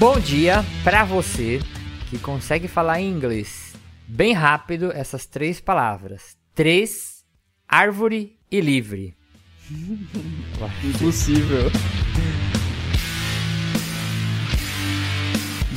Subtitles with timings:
[0.00, 1.60] Bom dia para você
[2.08, 3.74] que consegue falar em inglês
[4.08, 7.22] bem rápido essas três palavras: três,
[7.68, 9.14] árvore e livre.
[10.82, 11.70] Impossível.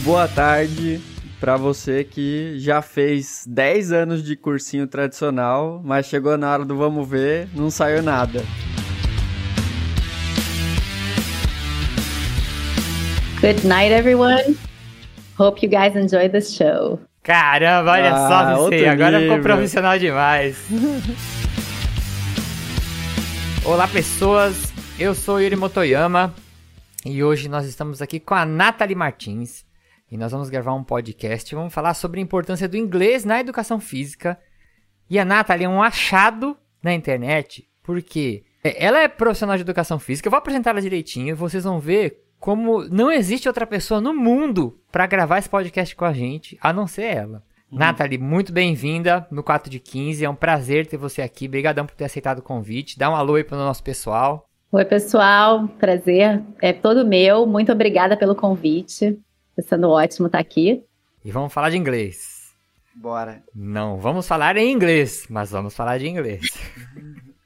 [0.06, 1.02] Boa tarde
[1.38, 6.78] para você que já fez 10 anos de cursinho tradicional, mas chegou na hora do
[6.78, 8.42] vamos ver, não saiu nada.
[13.44, 14.56] Good night, everyone.
[15.38, 16.98] Hope you guys enjoy this show.
[17.22, 19.44] Caramba, olha Ah, só outro você, agora ficou nível.
[19.44, 20.66] profissional demais.
[23.66, 24.72] Olá, pessoas.
[24.98, 26.34] Eu sou Yuri Motoyama
[27.06, 29.66] e hoje nós estamos aqui com a Nathalie Martins
[30.10, 31.54] e nós vamos gravar um podcast.
[31.54, 34.40] Vamos falar sobre a importância do inglês na educação física.
[35.10, 40.28] E a Nathalie é um achado na internet porque ela é profissional de educação física.
[40.28, 44.14] Eu vou apresentar ela direitinho e vocês vão ver como não existe outra pessoa no
[44.14, 47.42] mundo para gravar esse podcast com a gente, a não ser ela.
[47.72, 50.26] Nathalie, muito bem-vinda no 4 de 15.
[50.26, 51.48] É um prazer ter você aqui.
[51.48, 53.00] Obrigadão por ter aceitado o convite.
[53.00, 54.46] Dá um alô aí pro nosso pessoal.
[54.74, 55.70] Oi, pessoal.
[55.80, 57.48] Prazer é todo meu.
[57.48, 59.18] Muito obrigada pelo convite.
[59.58, 60.84] Está sendo ótimo estar aqui.
[61.24, 62.54] E vamos falar de inglês.
[62.94, 63.42] Bora.
[63.56, 66.42] Não vamos falar em inglês, mas vamos falar de inglês.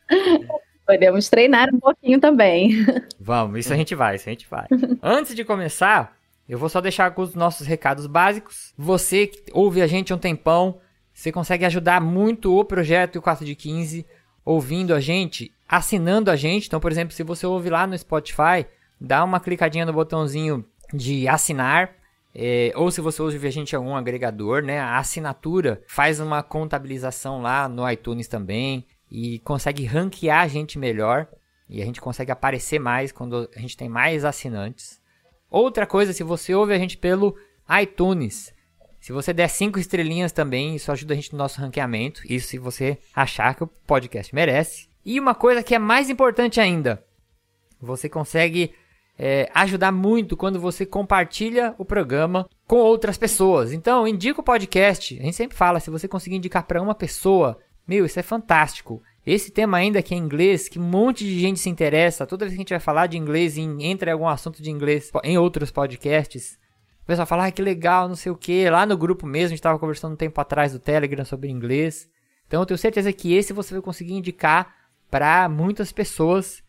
[0.87, 2.85] Podemos treinar um pouquinho também.
[3.19, 4.65] Vamos, isso a gente vai, isso a gente vai.
[5.03, 6.15] Antes de começar,
[6.47, 8.73] eu vou só deixar os nossos recados básicos.
[8.77, 10.79] Você que ouve a gente há um tempão,
[11.13, 14.05] você consegue ajudar muito o projeto e o 4 de 15
[14.45, 16.67] ouvindo a gente, assinando a gente.
[16.67, 18.65] Então, por exemplo, se você ouve lá no Spotify,
[18.99, 21.89] dá uma clicadinha no botãozinho de assinar.
[22.33, 24.79] é, ou se você ouve a gente em algum agregador, né?
[24.79, 31.27] A assinatura faz uma contabilização lá no iTunes também e consegue ranquear a gente melhor.
[31.69, 35.01] E a gente consegue aparecer mais quando a gente tem mais assinantes.
[35.49, 37.35] Outra coisa, se você ouve a gente pelo
[37.81, 38.53] iTunes,
[38.99, 42.21] se você der cinco estrelinhas também, isso ajuda a gente no nosso ranqueamento.
[42.25, 44.87] Isso se você achar que o podcast merece.
[45.05, 47.03] E uma coisa que é mais importante ainda,
[47.79, 48.73] você consegue
[49.17, 53.71] é, ajudar muito quando você compartilha o programa com outras pessoas.
[53.71, 55.17] Então, indica o podcast.
[55.19, 59.01] A gente sempre fala, se você conseguir indicar para uma pessoa, meu, isso é fantástico.
[59.25, 62.53] Esse tema ainda que é inglês, que um monte de gente se interessa, toda vez
[62.53, 65.37] que a gente vai falar de inglês e entra em algum assunto de inglês em
[65.37, 66.57] outros podcasts,
[67.03, 68.69] o pessoal fala, ah, que legal, não sei o que.
[68.69, 72.09] Lá no grupo mesmo, a gente estava conversando um tempo atrás do Telegram sobre inglês.
[72.47, 74.73] Então eu tenho certeza que esse você vai conseguir indicar
[75.09, 76.63] para muitas pessoas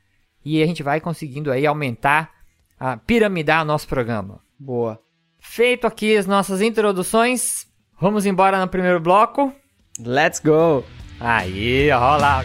[0.45, 2.33] e a gente vai conseguindo aí aumentar,
[2.79, 4.41] a piramidar o nosso programa.
[4.59, 5.01] Boa.
[5.39, 7.67] Feito aqui as nossas introduções,
[8.01, 9.53] vamos embora no primeiro bloco.
[10.01, 10.85] Let's go.
[11.21, 12.45] Aí, rola.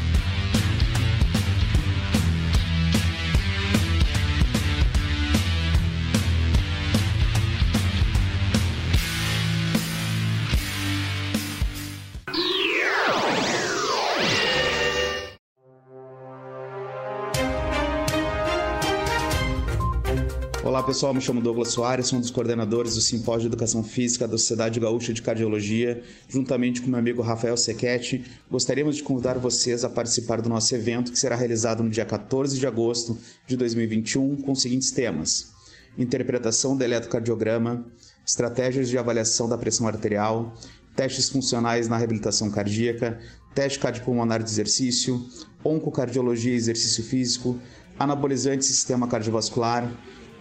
[20.84, 24.28] Olá pessoal, me chamo Douglas Soares, sou um dos coordenadores do Simpósio de Educação Física
[24.28, 28.26] da Sociedade Gaúcha de Cardiologia, juntamente com meu amigo Rafael Sequete.
[28.52, 32.60] Gostaríamos de convidar vocês a participar do nosso evento que será realizado no dia 14
[32.60, 33.18] de agosto
[33.48, 35.54] de 2021 com os seguintes temas:
[35.98, 37.86] interpretação do eletrocardiograma,
[38.26, 40.54] estratégias de avaliação da pressão arterial,
[40.98, 43.22] testes funcionais na reabilitação cardíaca,
[43.56, 45.26] teste cardiopulmonar de exercício,
[45.64, 47.58] oncocardiologia e exercício físico,
[47.98, 49.90] anabolizante e sistema cardiovascular,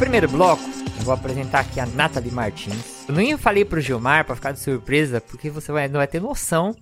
[0.00, 0.62] Primeiro bloco,
[0.98, 3.06] eu vou apresentar aqui a Nathalie Martins.
[3.06, 6.22] Eu nem falei pro Gilmar pra ficar de surpresa, porque você vai, não vai ter
[6.22, 6.74] noção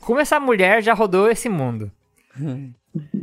[0.00, 1.88] como essa mulher já rodou esse mundo.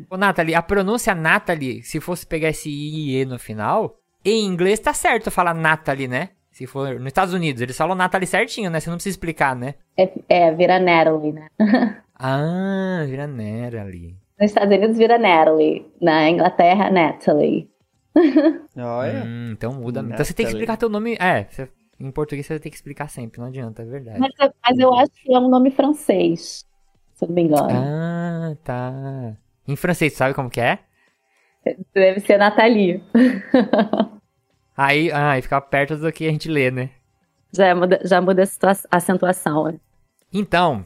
[0.10, 4.46] Ô, Nathalie, a pronúncia Nathalie, se fosse pegar esse I e E no final, em
[4.46, 6.30] inglês tá certo falar Nathalie, né?
[6.50, 8.80] Se for nos Estados Unidos, eles falam Nathalie certinho, né?
[8.80, 9.76] Você não precisa explicar, né?
[9.98, 11.48] É, é vira Natalie, né?
[12.24, 14.16] Ah, vira Natalie.
[14.40, 15.86] Nos Estados Unidos vira Natalie.
[16.00, 17.71] Na Inglaterra, Natalie.
[18.78, 19.24] Olha.
[19.26, 20.02] Hum, então muda.
[20.02, 20.64] Então você tem que Natalie.
[20.64, 21.18] explicar teu nome.
[21.20, 21.70] É, você-
[22.00, 24.20] em português você ter que explicar sempre, não adianta, é verdade.
[24.20, 26.66] Mas, eu- mas eu acho que é um nome francês,
[27.14, 27.70] se eu não me engano.
[27.72, 29.38] Ah, tá.
[29.68, 30.80] Em francês, sabe como que é?
[31.94, 33.04] Deve ser Nathalie.
[34.76, 36.90] Aí, ah, aí fica perto do que a gente lê, né?
[37.54, 39.66] Já muda, já muda a acentuação.
[39.66, 39.80] né?
[40.34, 40.86] Então,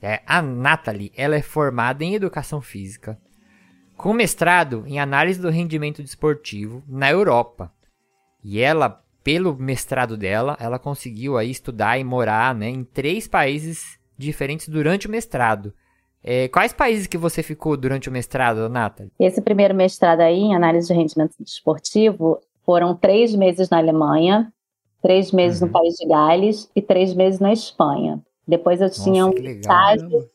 [0.00, 3.18] é, a Nathalie, ela é formada em Educação Física,
[3.98, 7.70] com mestrado em Análise do Rendimento Desportivo na Europa.
[8.42, 13.98] E ela, pelo mestrado dela, ela conseguiu aí estudar e morar né, em três países
[14.16, 15.74] diferentes durante o mestrado.
[16.22, 19.12] É, quais países que você ficou durante o mestrado, Nathalie?
[19.18, 24.52] Esse primeiro mestrado aí, em análise de rendimento desportivo, foram três meses na Alemanha,
[25.02, 25.66] três meses Uhum.
[25.66, 28.20] no País de Gales e três meses na Espanha.
[28.46, 30.28] Depois eu tinha um estágio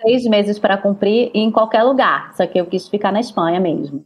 [0.00, 4.04] seis meses para cumprir em qualquer lugar, só que eu quis ficar na Espanha mesmo.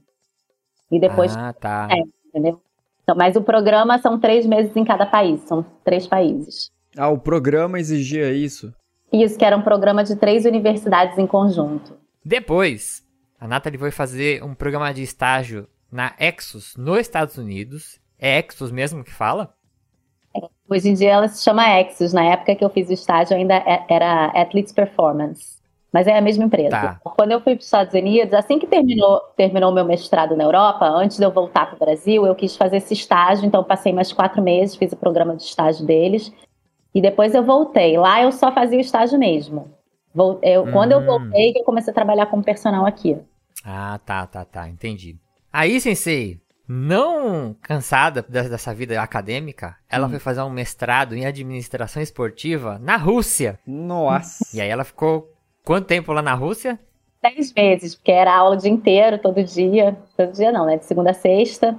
[0.90, 1.88] E depois, Ah, tá.
[1.90, 2.02] É.
[2.28, 2.60] entendeu?
[3.02, 6.70] Então, mas o programa são três meses em cada país, são três países.
[6.96, 8.72] Ah, o programa exigia isso.
[9.12, 11.96] Isso que era um programa de três universidades em conjunto.
[12.24, 13.02] Depois,
[13.40, 18.00] a Nathalie foi fazer um programa de estágio na Exos, nos Estados Unidos.
[18.18, 19.52] É Exos mesmo que fala?
[20.68, 22.12] Hoje em dia ela se chama Exos.
[22.12, 25.60] Na época que eu fiz o estágio ainda é- era Athletes Performance.
[25.92, 26.70] Mas é a mesma empresa.
[26.70, 27.00] Tá.
[27.04, 30.44] Quando eu fui para os Estados Unidos, assim que terminou terminou o meu mestrado na
[30.44, 33.44] Europa, antes de eu voltar para o Brasil, eu quis fazer esse estágio.
[33.44, 36.32] Então, passei mais quatro meses, fiz o programa de estágio deles.
[36.94, 37.98] E depois eu voltei.
[37.98, 39.70] Lá eu só fazia o estágio mesmo.
[40.42, 41.06] Eu- Quando eu Hum.
[41.06, 43.16] voltei, eu comecei a trabalhar como personal aqui.
[43.64, 45.16] Ah, tá, tá, tá, entendi.
[45.52, 52.02] Aí, sensei, não cansada des- dessa vida acadêmica, ela foi fazer um mestrado em administração
[52.02, 53.58] esportiva na Rússia.
[53.66, 54.44] Nossa.
[54.56, 55.31] E aí ela ficou
[55.64, 56.78] quanto tempo lá na Rússia?
[57.22, 59.96] Dez meses, porque era aula o dia inteiro, todo dia.
[60.16, 60.76] Todo dia não, né?
[60.76, 61.78] De segunda a sexta.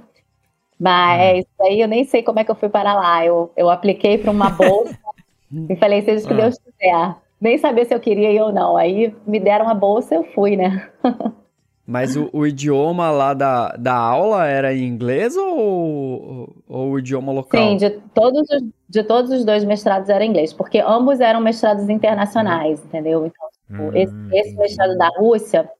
[0.78, 3.24] Mas isso aí eu nem sei como é que eu fui para lá.
[3.24, 4.98] Eu, eu apliquei para uma bolsa
[5.68, 6.36] e falei, seja o que Ah.
[6.36, 7.16] Deus quiser.
[7.40, 8.76] Nem sabia se eu queria ir ou não.
[8.76, 10.90] Aí me deram a bolsa e eu fui, né?
[11.86, 17.30] Mas o, o idioma lá da, da aula era em inglês ou, ou o idioma
[17.32, 17.60] local?
[17.60, 21.88] Sim, de todos, os, de todos os dois mestrados era inglês, porque ambos eram mestrados
[21.90, 23.26] internacionais, entendeu?
[23.26, 24.56] Então, Hum, esse, esse entendi.
[24.58, 25.70] mestrado da Rússia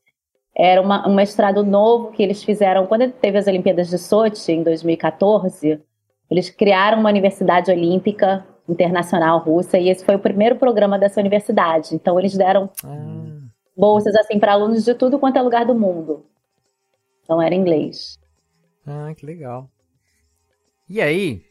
[0.57, 4.63] era uma- um mestrado novo que eles fizeram quando teve as Olimpíadas de Sochi, em
[4.63, 5.81] 2014.
[6.31, 11.95] Eles criaram uma universidade olímpica internacional russa e esse foi o primeiro programa dessa universidade.
[11.95, 16.25] Então, eles deram Ah, bolsas assim para alunos de tudo quanto é lugar do mundo.
[17.23, 18.19] Então, era inglês.
[18.87, 19.69] ah, que legal.
[20.89, 21.43] E aí,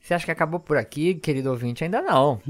[0.00, 1.82] você acha que acabou por aqui, querido ouvinte?
[1.84, 2.40] Ainda não.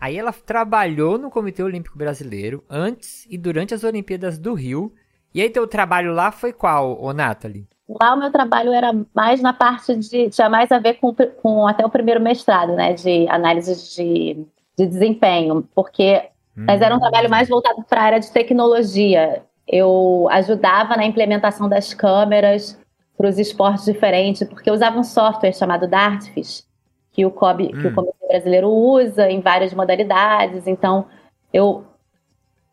[0.00, 4.94] Aí ela trabalhou no Comitê Olímpico Brasileiro antes e durante as Olimpíadas do Rio.
[5.34, 7.68] E aí teu trabalho lá foi qual, ô Nathalie?
[8.00, 10.30] Lá o meu trabalho era mais na parte de.
[10.30, 12.94] tinha mais a ver com, com até o primeiro mestrado, né?
[12.94, 14.46] De análise de,
[14.78, 16.22] de desempenho, porque.
[16.56, 19.42] Mas era um trabalho mais voltado para a área de tecnologia.
[19.66, 22.78] Eu ajudava na implementação das câmeras
[23.16, 26.64] para os esportes diferentes, porque eu usava um software chamado Dartfish,
[27.12, 27.94] que o, COB, que o Hum.
[27.94, 30.66] Comitê Brasileiro usa em várias modalidades.
[30.66, 31.06] Então,
[31.52, 31.84] eu.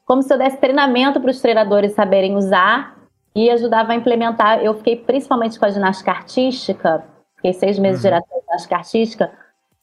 [0.05, 2.95] Como se eu desse treinamento para os treinadores saberem usar
[3.35, 4.59] e ajudava a implementar.
[4.63, 7.03] Eu fiquei principalmente com a ginástica artística,
[7.35, 8.09] fiquei seis meses Uhum.
[8.09, 9.31] direto na ginástica artística,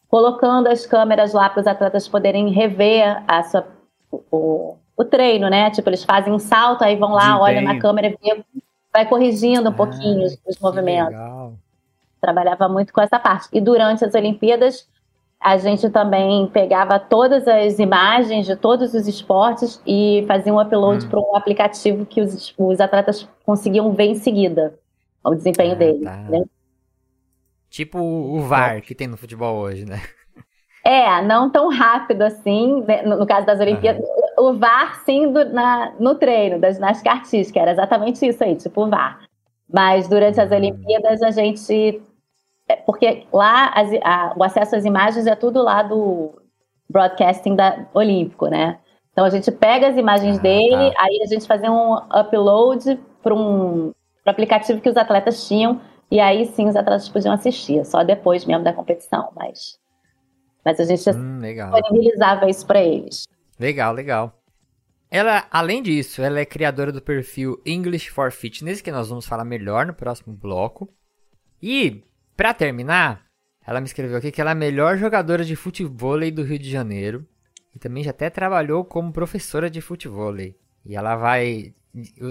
[0.09, 3.67] colocando as câmeras lá para os atletas poderem rever a sua,
[4.11, 5.71] o, o treino, né?
[5.71, 8.45] Tipo, eles fazem um salto, aí vão lá, olham na câmera e vê,
[8.93, 11.53] vai corrigindo um pouquinho Ah, os, os movimentos legal.
[12.21, 13.49] trabalhava muito com essa parte.
[13.53, 14.89] E durante as Olimpíadas,
[15.45, 21.05] a gente também pegava todas as imagens de todos os esportes e fazia um upload
[21.05, 21.09] Hum.
[21.11, 24.75] para um aplicativo que os, os atletas conseguiam ver em seguida
[25.23, 26.03] o desempenho Ah, deles.
[26.03, 26.17] tá.
[26.31, 26.45] né?
[27.71, 30.01] Tipo o VAR que tem no futebol hoje, né?
[30.85, 34.05] É, não tão rápido assim, né, no, no caso das Olimpíadas.
[34.39, 38.85] O VAR, sim, do- na, no treino da ginástica artística, era exatamente isso aí, tipo
[38.85, 39.21] o VAR.
[39.73, 40.57] Mas durante as Hum.
[40.57, 42.03] Olimpíadas a gente.
[42.69, 46.41] É, Porque lá as- a- o acesso às imagens é tudo lá do
[46.89, 48.79] broadcasting da, olímpico, né?
[49.13, 51.03] Então a gente pega as imagens Ah, dele, tá.
[51.03, 53.93] aí a gente fazia um upload para um
[54.23, 55.81] pro aplicativo que os atletas tinham
[56.11, 59.79] E aí sim os atletas podiam assistir, só depois mesmo da competição, mas,
[60.65, 61.73] mas a gente Hum, legal.
[61.73, 63.25] disponibilizava isso para eles.
[63.59, 64.33] Legal, legal.
[65.11, 69.45] Ela, além disso, ela é criadora do perfil English for Fitness, que nós vamos falar
[69.45, 70.89] melhor no próximo bloco.
[71.63, 72.03] E,
[72.37, 73.25] pra terminar,
[73.67, 76.71] ela me escreveu aqui que ela é a melhor jogadora de futebol do Rio de
[76.71, 77.27] Janeiro.
[77.75, 80.37] E também já até trabalhou como professora de futebol.
[80.37, 81.75] E ela vai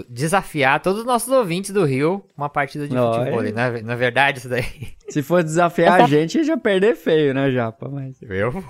[0.08, 3.18] desafiar todos os nossos ouvintes do Rio uma partida de Olha.
[3.18, 3.82] futebol.
[3.82, 4.64] Não é verdade isso daí?
[5.08, 7.88] Se for desafiar a gente, já perder feio, né, Japa?
[7.88, 8.20] Mas...
[8.22, 8.62] Eu vou.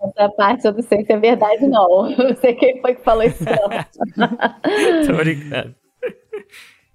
[0.00, 2.10] Essa parte eu não sei se é verdade, não.
[2.12, 4.26] Eu não sei quem foi que falou isso, não.
[5.06, 5.74] Tô brincando.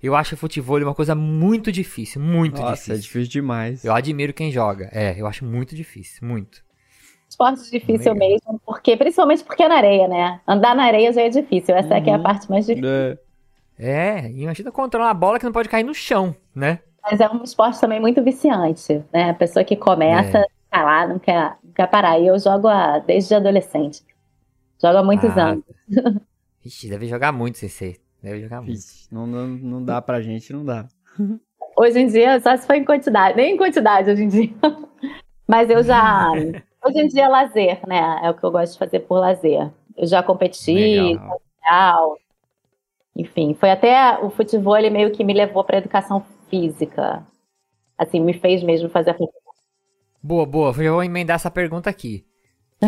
[0.04, 2.94] Eu acho o futebol uma coisa muito difícil, muito Nossa, difícil.
[2.94, 3.86] é difícil demais.
[3.86, 4.90] Eu admiro quem joga.
[4.92, 6.62] É, eu acho muito difícil, muito.
[7.30, 8.30] Esporte difícil Legal.
[8.30, 10.42] mesmo, porque, principalmente porque é na areia, né?
[10.48, 12.24] Andar na areia já é difícil, essa é que é a Uhum.
[12.24, 12.90] parte mais difícil.
[12.90, 13.18] É.
[13.80, 16.80] É, imagina controlar uma bola que não pode cair no chão, né?
[17.02, 19.32] Mas é um esporte também muito viciante, né?
[19.32, 20.46] A pessoa que começa, É.
[20.70, 22.20] tá lá, não quer, não quer parar.
[22.20, 24.02] E eu jogo há- desde adolescente.
[24.82, 25.64] Jogo há muitos Ah, anos.
[26.64, 27.98] Ixi, deve jogar muito, Sensei.
[28.24, 28.80] Deve jogar muito.
[29.12, 30.88] Não, não, não dá pra gente, não dá.
[31.77, 34.53] Hoje em dia, só se for em quantidade, nem em quantidade hoje em dia.
[35.46, 36.32] Mas eu já.
[36.86, 38.20] Hoje em dia é lazer, né?
[38.24, 39.72] É o que eu gosto de fazer por lazer.
[39.96, 41.39] Eu já competi, Legal.
[41.58, 42.18] social.
[43.15, 47.25] Enfim, foi até o futebol ele meio que me levou para educação física.
[47.98, 49.18] Assim, me fez mesmo fazer a
[50.22, 50.74] Boa, boa.
[50.77, 52.25] Eu vou emendar essa pergunta aqui.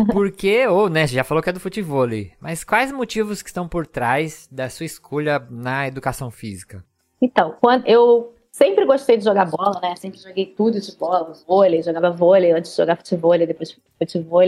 [0.04, 2.06] Por que, ou, né, já falou que é do futebol,
[2.40, 6.84] mas quais motivos que estão por trás da sua escolha na educação física?
[7.20, 9.94] Então, quando eu sempre gostei de jogar bola, né?
[9.96, 14.40] Sempre joguei tudo de bola, vôlei, jogava vôlei antes de jogar futebol, depois futebol.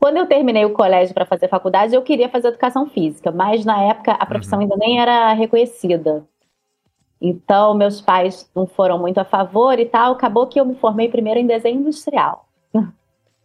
[0.00, 3.82] Quando eu terminei o colégio para fazer faculdade, eu queria fazer educação física, mas na
[3.84, 6.26] época a profissão ainda nem era reconhecida.
[7.20, 10.14] Então, meus pais não foram muito a favor e tal.
[10.14, 12.48] Acabou que eu me formei primeiro em desenho industrial.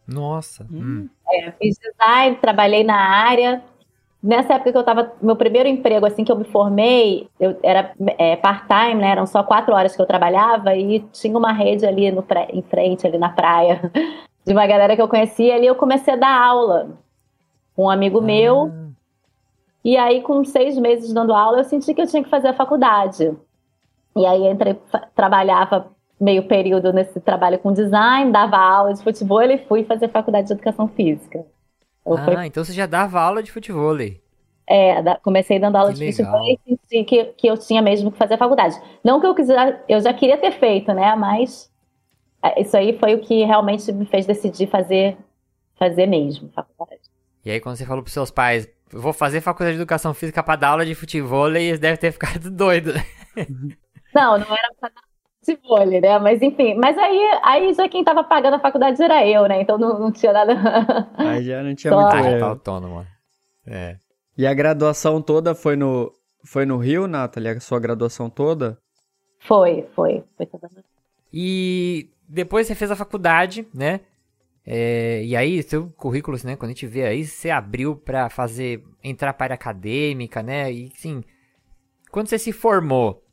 [0.08, 0.66] Nossa.
[0.72, 1.10] hum.
[1.30, 3.64] É, fiz design, trabalhei na área.
[4.24, 7.94] Nessa época que eu estava, meu primeiro emprego, assim que eu me formei, eu era
[8.18, 9.12] é, part-time, né?
[9.12, 12.62] Eram só quatro horas que eu trabalhava e tinha uma rede ali no pré- em
[12.64, 13.82] frente, ali na praia,
[14.46, 15.56] de uma galera que eu conhecia.
[15.56, 16.90] Ali eu comecei a dar aula
[17.76, 18.72] com um amigo meu.
[18.74, 18.88] Ah,
[19.84, 22.54] E aí, com seis meses dando aula, eu senti que eu tinha que fazer a
[22.54, 23.36] faculdade.
[24.18, 24.76] E aí, entrei,
[25.16, 30.48] trabalhava meio período nesse trabalho com design, dava aula de futebol e fui fazer faculdade
[30.48, 31.46] de educação física.
[32.06, 33.96] Eu fui- Ah, então você já dava aula de futebol.
[34.70, 36.18] é, da- comecei dando aula Que de legal.
[36.40, 38.76] futebol e senti que, que eu tinha mesmo que fazer a faculdade.
[39.04, 41.16] Não que eu quisera, eu já queria ter feito, né?
[41.16, 41.72] Mas
[42.44, 45.18] é, isso aí foi o que realmente me fez decidir fazer,
[45.78, 47.02] fazer mesmo faculdade.
[47.46, 50.44] E aí, quando você falou pros seus pais, "Eu vou fazer faculdade de educação física
[50.44, 52.96] pra dar aula de futebol, eles devem ter ficado doidos.
[54.14, 55.02] Não, não era pra dar
[55.48, 56.20] de vôlei, né?
[56.20, 59.62] Mas enfim, mas aí, aí já quem tava pagando a faculdade era eu, né?
[59.62, 60.54] Então não, não tinha nada.
[61.18, 62.46] Aí já não tinha Só- muito Ah, já tá erro.
[62.46, 63.06] autônomo.
[63.66, 63.98] É.
[64.38, 66.12] E a graduação toda foi no,
[66.46, 67.50] foi no Rio, Nathalie?
[67.50, 68.78] A sua graduação toda?
[69.40, 70.24] Foi, foi.
[70.36, 70.70] foi toda...
[71.34, 74.02] E depois você fez a faculdade, né?
[74.66, 76.56] É, e aí, seu currículo, né?
[76.58, 80.72] Quando a gente vê aí, você abriu pra fazer, entrar para a área acadêmica, né?
[80.72, 81.24] E assim,
[82.12, 83.24] quando você se formou,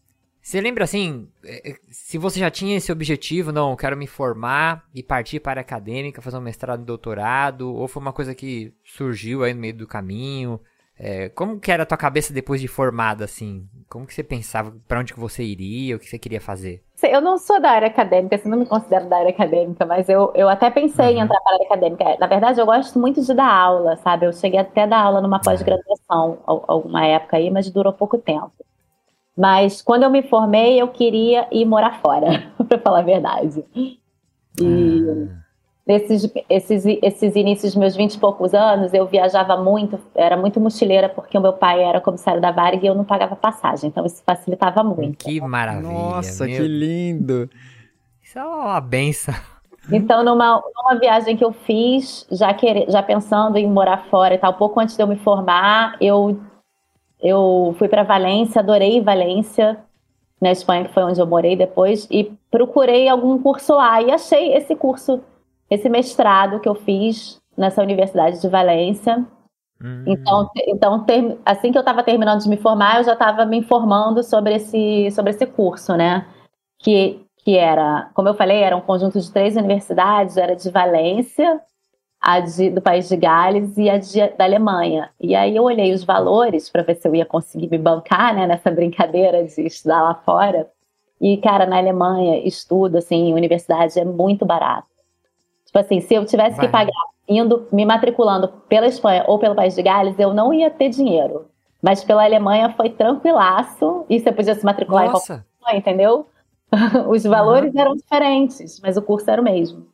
[0.44, 4.06] você lembra assim, é, é, se você já tinha esse objetivo, não, eu quero me
[4.06, 8.12] formar e partir para a área acadêmica, fazer um mestrado e doutorado, ou foi uma
[8.12, 10.60] coisa que surgiu aí no meio do caminho?
[10.98, 13.68] É, como que era a tua cabeça depois de formada, assim?
[13.88, 16.84] Como que você pensava, pra onde que você iria, o que você queria fazer?
[17.02, 20.32] Eu não sou da área acadêmica, assim, não me considero da área acadêmica, mas eu,
[20.34, 21.22] eu até pensei em Uhum.
[21.22, 22.16] entrar para a área acadêmica.
[22.18, 24.24] Na verdade, eu gosto muito de dar aula, sabe?
[24.26, 28.16] Eu cheguei até a dar aula numa pós-graduação, al- alguma época aí, mas durou pouco
[28.18, 28.52] tempo.
[29.36, 33.64] Mas quando eu me formei, eu queria ir morar fora, para falar a verdade.
[33.74, 33.98] E
[35.86, 40.60] nesses, esses, esses inícios dos meus 20 e poucos anos, eu viajava muito, era muito
[40.60, 44.06] mochileira, porque o meu pai era comissário da Varig e eu não pagava passagem, então
[44.06, 45.24] isso facilitava muito.
[45.24, 45.92] Que maravilha.
[45.92, 47.50] Nossa, meu que lindo!
[48.22, 49.34] Isso é uma benção.
[49.92, 54.38] Então, numa, numa viagem que eu fiz, já, querer, já pensando em morar fora e
[54.38, 56.40] tal, pouco antes de eu me formar, eu,
[57.24, 59.78] eu fui para Valência, adorei Valência,
[60.40, 64.02] na Espanha, que foi onde eu morei depois, e procurei algum curso lá.
[64.02, 65.22] E achei esse curso,
[65.70, 69.24] esse mestrado que eu fiz nessa Universidade de Valência.
[69.82, 73.46] Hum, Então, então ter- assim que eu estava terminando de me formar, eu já estava
[73.46, 76.26] me informando sobre esse, sobre esse curso, né?
[76.78, 81.60] Que, que era, como eu falei, era um conjunto de três universidades, era de Valência,
[82.26, 85.10] a de- do país de Gales e a de- da Alemanha.
[85.20, 88.46] E aí eu olhei os valores para ver se eu ia conseguir me bancar né,
[88.46, 90.70] nessa brincadeira de estudar lá fora.
[91.20, 94.88] E, cara, na Alemanha, estudo, assim, universidade é muito barato.
[95.66, 96.66] Tipo assim, se eu tivesse Vai.
[96.66, 96.92] que pagar
[97.28, 101.46] indo, me matriculando pela Espanha ou pelo País de Gales, eu não ia ter dinheiro.
[101.82, 106.26] Mas pela Alemanha foi tranquilaço e você podia se matricular em qualquer Nossa, entendeu?
[107.10, 109.86] Os valores eram diferentes, mas o curso era o mesmo.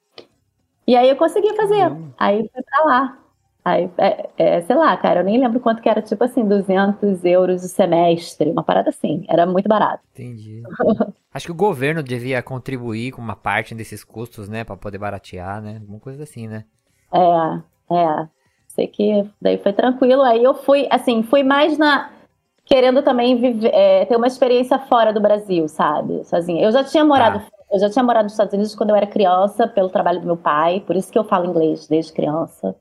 [0.90, 1.96] E aí eu consegui fazer.
[2.18, 3.18] Aí fui pra lá.
[3.64, 7.24] Aí, é, é, sei lá, cara, eu nem lembro quanto que era, tipo assim, 200
[7.24, 9.24] euros o semestre, uma parada assim.
[9.28, 10.02] Era muito barato.
[10.12, 10.64] entendi.
[11.32, 14.64] Acho que o governo devia contribuir com uma parte desses custos, né?
[14.64, 15.76] Pra poder baratear, né?
[15.80, 16.64] Alguma coisa assim, né?
[17.12, 18.28] É, é.
[18.66, 20.22] Sei que daí foi tranquilo.
[20.22, 22.10] Aí eu fui, assim, fui mais na.
[22.64, 26.24] Querendo também viver, é, ter uma experiência fora do Brasil, sabe?
[26.24, 26.64] Sozinha.
[26.64, 27.40] Eu já tinha morado,
[27.72, 30.36] eu já tinha morado nos Estados Unidos quando eu era criança, pelo trabalho do meu
[30.36, 32.74] pai, por isso que eu falo inglês desde criança.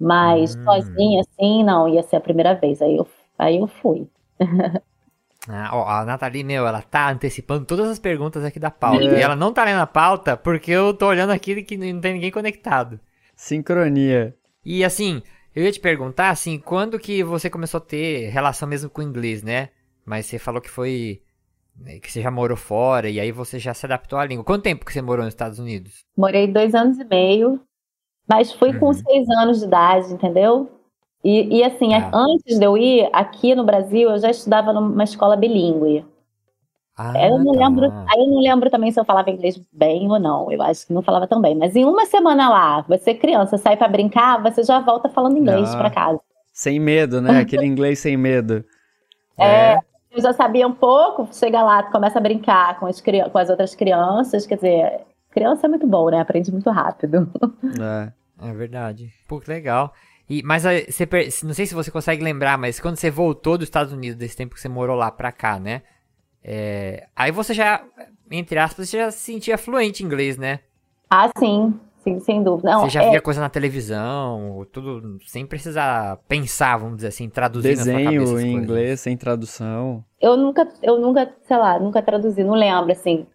[0.00, 0.64] Mas Hum.
[0.64, 2.82] sozinha, assim, não, ia ser a primeira vez.
[2.82, 3.06] Aí eu,
[3.38, 4.08] aí eu fui.
[5.48, 9.16] Ah, ó, a Nathalie, meu, ela tá antecipando todas as perguntas aqui da pauta.
[9.16, 9.18] É.
[9.18, 12.14] E ela não tá lendo a pauta porque eu tô olhando aqui que não tem
[12.14, 13.00] ninguém conectado.
[13.34, 14.36] Sincronia.
[14.64, 15.20] E assim,
[15.54, 19.04] eu ia te perguntar, assim, quando que você começou a ter relação mesmo com o
[19.04, 19.70] inglês, né?
[20.04, 21.22] Mas você falou que foi.
[21.78, 24.44] Né, que você já morou fora e aí você já se adaptou à língua.
[24.44, 26.04] Quanto tempo que você morou nos Estados Unidos?
[26.16, 27.60] Morei dois anos e meio,
[28.28, 28.92] mas fui com Uhum.
[28.94, 30.70] seis anos de idade, entendeu?
[31.24, 32.10] E, e assim, Tá.
[32.12, 36.04] antes de eu ir, aqui no Brasil, eu já estudava numa escola bilíngue.
[36.96, 37.60] Ah, eu não tá.
[37.60, 40.52] lembro, aí eu não lembro também se eu falava inglês bem ou não.
[40.52, 41.54] Eu acho que não falava tão bem.
[41.54, 45.74] Mas em uma semana lá, você criança, sai pra brincar, você já volta falando inglês
[45.74, 45.78] Ah.
[45.78, 46.20] pra casa.
[46.52, 47.30] Sem medo, né?
[47.48, 48.62] Aquele inglês sem medo.
[49.38, 49.78] É.
[50.14, 53.74] Eu já sabia um pouco, chega lá, começa a brincar com as, com as outras
[53.74, 55.00] crianças, quer dizer,
[55.30, 56.20] criança é muito bom, né?
[56.20, 57.30] Aprende muito rápido.
[57.80, 58.12] É.
[58.42, 59.12] É verdade.
[59.28, 59.92] Pô, que legal.
[60.28, 61.08] E, mas você,
[61.44, 64.54] não sei se você consegue lembrar, mas quando você voltou dos Estados Unidos, desse tempo
[64.54, 65.82] que você morou lá pra cá, né?
[66.42, 67.84] É, aí você já,
[68.30, 70.60] entre aspas, você já se sentia fluente em inglês, né?
[71.08, 72.70] Ah, sim, sim, sem dúvida.
[72.70, 77.28] Não, você já é, via coisa na televisão, tudo sem precisar pensar, vamos dizer assim,
[77.28, 80.04] traduzir na sua cabeça Desenho as em inglês, sem tradução.
[80.20, 83.26] eu nunca, eu nunca, sei lá, nunca traduzi, não lembro, assim.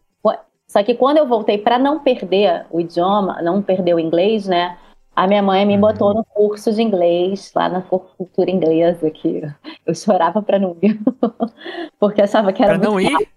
[0.70, 4.78] Só que quando eu voltei para não perder o idioma, não perder o inglês, né?
[5.16, 5.82] A minha mãe me Uhum.
[5.82, 9.42] botou no curso de inglês, lá na cultura inglesa, que
[9.86, 11.00] eu chorava pra não ir.
[12.00, 13.30] porque achava que era Pra muito não ir?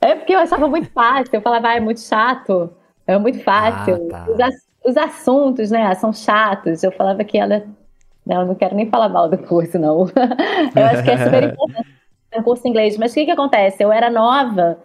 [0.00, 1.30] É porque eu achava muito fácil.
[1.36, 2.70] Eu falava, ah, é muito chato.
[3.06, 3.94] É muito fácil.
[3.94, 4.26] Ah, tá.
[4.84, 6.82] Os, ass- os assuntos, né, são chatos.
[6.82, 7.62] Eu falava que ela.
[8.24, 10.06] Não, eu não quero nem falar mal do curso, não.
[10.76, 11.88] eu acho que é super importante
[12.36, 12.96] um curso em inglês.
[12.96, 13.82] Mas o que, que acontece?
[13.82, 14.78] Eu era nova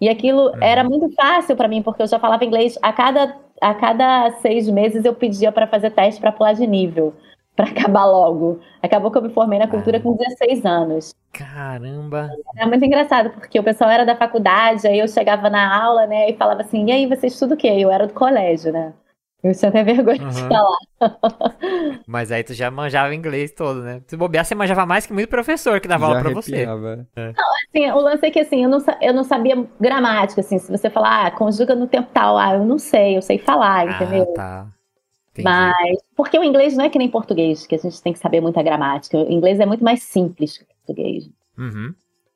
[0.00, 0.62] e aquilo Uhum.
[0.62, 2.78] era muito fácil para mim, porque eu já falava inglês.
[2.82, 7.14] A cada, a cada seis meses eu pedia para fazer teste para pular de nível,
[7.56, 8.60] para acabar logo.
[8.82, 11.14] Acabou que eu me formei na cultura com 16 anos.
[11.32, 12.30] Caramba.
[12.56, 16.28] É muito engraçado, porque o pessoal era da faculdade, aí eu chegava na aula, né,
[16.30, 17.68] e falava assim, e aí, você estuda o quê?
[17.68, 18.92] Eu era do colégio, né?
[19.42, 20.48] Eu tinha até vergonha de Uhum.
[20.48, 20.78] falar.
[22.06, 24.00] Mas aí tu já manjava inglês todo, né?
[24.06, 26.54] Se bobear, você manjava mais que muito professor que dava Já aula pra você.
[26.54, 27.06] arrepiava.
[27.16, 30.88] Assim, o lance é que, assim, eu não, eu não sabia gramática, assim, se você
[30.88, 34.22] falar, ah, conjuga no tempo tal, ah, eu não sei, eu sei falar, entendeu?
[34.30, 34.66] Ah, tá.
[35.32, 35.48] Entendi.
[35.48, 38.40] Mas, porque o inglês não é que nem português, que a gente tem que saber
[38.40, 39.16] muita gramática.
[39.18, 41.28] O inglês é muito mais simples que o português.
[41.58, 41.92] Uhum.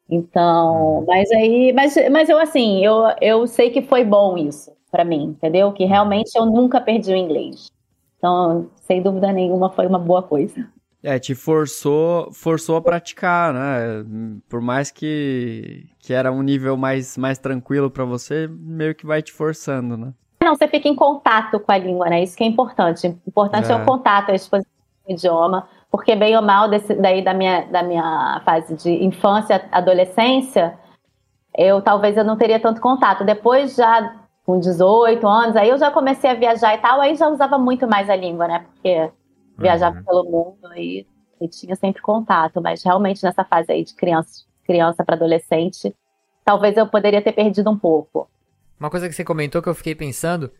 [0.09, 5.04] Então, mas aí, mas, mas eu assim, eu, eu sei que foi bom isso pra
[5.04, 5.70] mim, entendeu?
[5.72, 7.70] Que realmente eu nunca perdi o inglês.
[8.16, 10.66] Então, sem dúvida nenhuma, foi uma boa coisa.
[11.02, 14.04] É, te forçou, forçou a praticar, né?
[14.48, 19.20] Por mais que, que era um nível mais, mais tranquilo pra você, meio que vai
[19.22, 20.14] te forçando, né?
[20.42, 22.22] Não, você fica em contato com a língua, né?
[22.22, 23.14] Isso que é importante.
[23.26, 23.76] Importante é, É.
[23.76, 24.72] o contato, a exposição
[25.06, 29.68] do idioma, porque bem ou mal, desse, daí da minha, da minha fase de infância,
[29.70, 30.74] adolescência,
[31.56, 33.24] eu talvez eu não teria tanto contato.
[33.24, 37.28] Depois, já com 18 anos, aí eu já comecei a viajar e tal, aí já
[37.28, 38.61] usava muito mais a língua, né?
[38.61, 39.11] Porque
[39.59, 40.04] viajava Uhum.
[40.04, 41.06] pelo mundo aí
[41.40, 45.94] e tinha sempre contato, mas realmente nessa fase aí de criança, criança para adolescente,
[46.44, 48.30] talvez eu poderia ter perdido um pouco.
[48.78, 50.50] Uma coisa que você comentou que eu fiquei pensando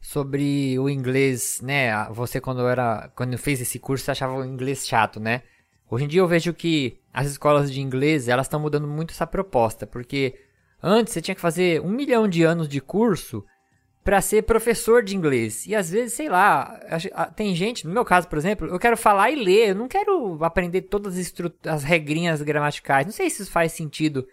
[0.00, 2.04] sobre o inglês, né?
[2.10, 5.42] Você quando era, quando fez esse curso, você achava o inglês chato, né?
[5.90, 9.26] Hoje em dia eu vejo que as escolas de inglês, elas estão mudando muito essa
[9.26, 10.34] proposta, porque
[10.82, 13.44] antes você tinha que fazer um milhão de anos de curso
[14.04, 15.66] para ser professor de inglês.
[15.66, 16.80] E às vezes, sei lá,
[17.12, 19.86] ah, tem gente, no meu caso, por exemplo, eu quero falar e ler, eu não
[19.86, 21.32] quero aprender todas as,
[21.66, 23.06] as regrinhas gramaticais.
[23.06, 24.26] Não sei se isso faz sentido,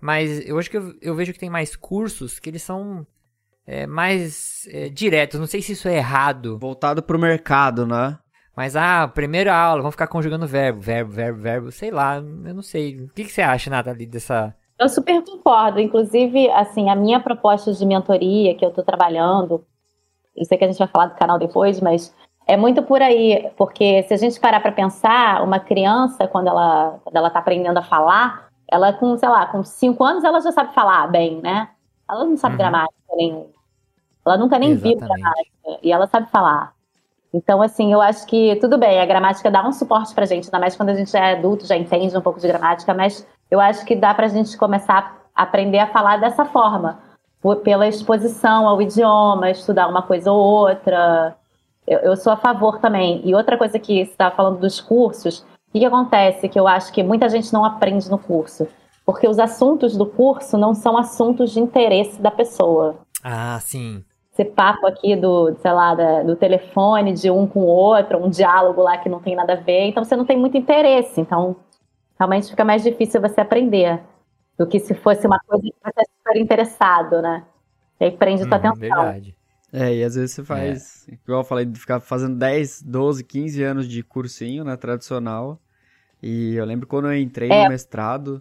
[0.00, 3.06] mas eu acho que eu, eu vejo que tem mais cursos que eles são
[3.66, 5.40] é, mais é, diretos.
[5.40, 8.18] Não sei se isso é errado, Voltado pro mercado, né?
[8.56, 12.62] mas ah, primeira aula, vamos ficar conjugando verbo, verbo, verbo, verbo, sei lá, eu não
[12.62, 13.00] sei.
[13.00, 14.54] O que, que você acha, Nathalie, dessa.
[14.84, 15.80] Eu super concordo.
[15.80, 19.64] Inclusive, assim, a minha proposta de mentoria que eu estou trabalhando,
[20.36, 22.14] eu sei que a gente vai falar do canal depois, mas
[22.46, 27.00] é muito por aí, porque se a gente parar para pensar, uma criança, quando ela
[27.02, 30.52] quando ela está aprendendo a falar, ela com, sei lá, com cinco anos, ela já
[30.52, 31.70] sabe falar bem, né?
[32.06, 32.58] Ela não sabe uhum.
[32.58, 33.46] gramática nenhuma.
[34.26, 34.98] Ela nunca nem Exatamente.
[34.98, 36.74] viu gramática, e ela sabe falar.
[37.32, 40.58] Então, assim, eu acho que tudo bem, a gramática dá um suporte pra gente, ainda
[40.58, 43.84] mais quando a gente é adulto, já entende um pouco de gramática, mas eu acho
[43.86, 46.98] que dá pra gente começar a aprender a falar dessa forma,
[47.62, 51.36] pela exposição ao idioma, estudar uma coisa ou outra.
[51.86, 53.20] Eu, eu sou a favor também.
[53.24, 56.66] E outra coisa que você estava falando dos cursos, o que, que acontece que eu
[56.66, 58.66] acho que muita gente não aprende no curso?
[59.06, 62.96] Porque os assuntos do curso não são assuntos de interesse da pessoa.
[63.22, 64.02] Ah, sim
[64.36, 68.28] esse papo aqui do, sei lá, da, do telefone de um com o outro, um
[68.28, 71.20] diálogo lá que não tem nada a ver, então você não tem muito interesse.
[71.20, 71.54] Então,
[72.18, 74.00] realmente fica mais difícil você aprender
[74.58, 77.44] do que se fosse uma coisa que você é super interessado, né?
[78.00, 78.78] E aí prende hum, tua atenção.
[78.78, 79.36] Verdade.
[79.72, 81.14] É, e às vezes você faz, é.
[81.14, 85.60] igual eu falei, de ficar fazendo 10, 12, 15 anos de cursinho, né, tradicional.
[86.22, 87.64] E eu lembro quando eu entrei é.
[87.64, 88.40] no mestrado,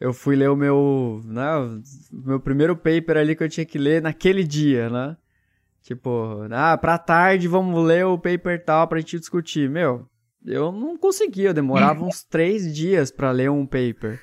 [0.00, 1.44] eu fui ler o meu, né,
[2.12, 5.16] meu primeiro paper ali que eu tinha que ler naquele dia, né?
[5.82, 9.70] Tipo, ah, pra tarde vamos ler o paper tal pra gente discutir.
[9.70, 10.08] Meu,
[10.46, 14.20] eu não conseguia, eu demorava uns três dias para ler um paper.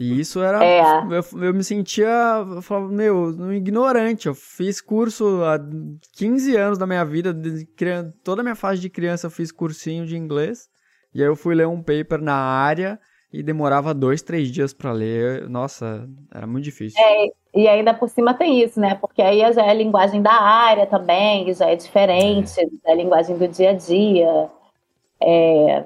[0.00, 0.64] E isso era.
[0.64, 0.80] É.
[0.80, 2.08] Eu, eu, me sentia.
[2.54, 4.28] Eu falava, meu, um ignorante.
[4.28, 5.58] Eu fiz curso há
[6.16, 7.68] 15 anos da minha vida, de,
[8.24, 10.68] toda a minha fase de criança eu fiz cursinho de inglês.
[11.14, 12.98] E aí eu fui ler um paper na área
[13.30, 15.48] e demorava dois, três dias para ler.
[15.50, 16.98] Nossa, era muito difícil.
[16.98, 18.94] É, e ainda por cima tem isso, né?
[18.94, 22.66] Porque aí já é a linguagem da área também, já é diferente é.
[22.84, 24.48] da linguagem do dia a dia.
[25.22, 25.84] É,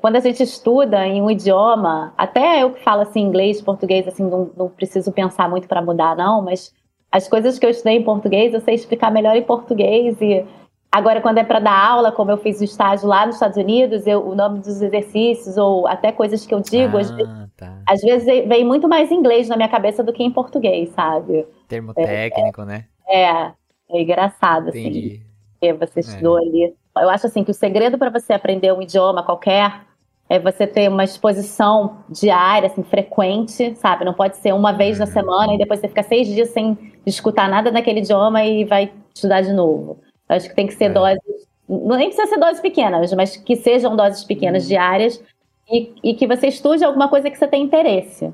[0.00, 4.22] quando a gente estuda em um idioma, até eu que falo assim inglês, português, assim,
[4.22, 6.72] não, não preciso pensar muito para mudar, não, mas
[7.10, 10.44] as coisas que eu estudei em português, eu sei explicar melhor em português e
[10.92, 14.06] Agora, quando é para dar aula, como eu fiz o estágio lá nos Estados Unidos,
[14.06, 17.82] eu, o nome dos exercícios ou até coisas que eu digo, ah, às, vezes, tá.
[17.88, 21.46] às, vezes, vem muito mais em inglês na minha cabeça do que em português, sabe?
[21.66, 22.84] Termo técnico, é, né?
[23.08, 23.52] É,
[23.88, 24.98] é engraçado, assim, Entendi.
[24.98, 25.32] assim.
[25.52, 26.02] Porque você é.
[26.02, 26.42] estudou é.
[26.42, 26.74] ali.
[26.96, 29.80] Eu acho assim que o segredo para você aprender um idioma qualquer
[30.28, 34.04] é você ter uma exposição diária, assim, frequente, sabe?
[34.04, 35.12] Não pode ser uma vez na uhum.
[35.12, 39.42] semana e depois você fica seis dias sem escutar nada daquele idioma e vai estudar
[39.42, 40.00] de novo.
[40.28, 40.90] Acho que tem que ser é.
[40.90, 41.20] doses,
[41.68, 44.68] nem precisa ser doses pequenas, mas que sejam doses pequenas, hum.
[44.68, 45.22] diárias,
[45.70, 48.32] e, e, que você estude alguma coisa que você tem interesse.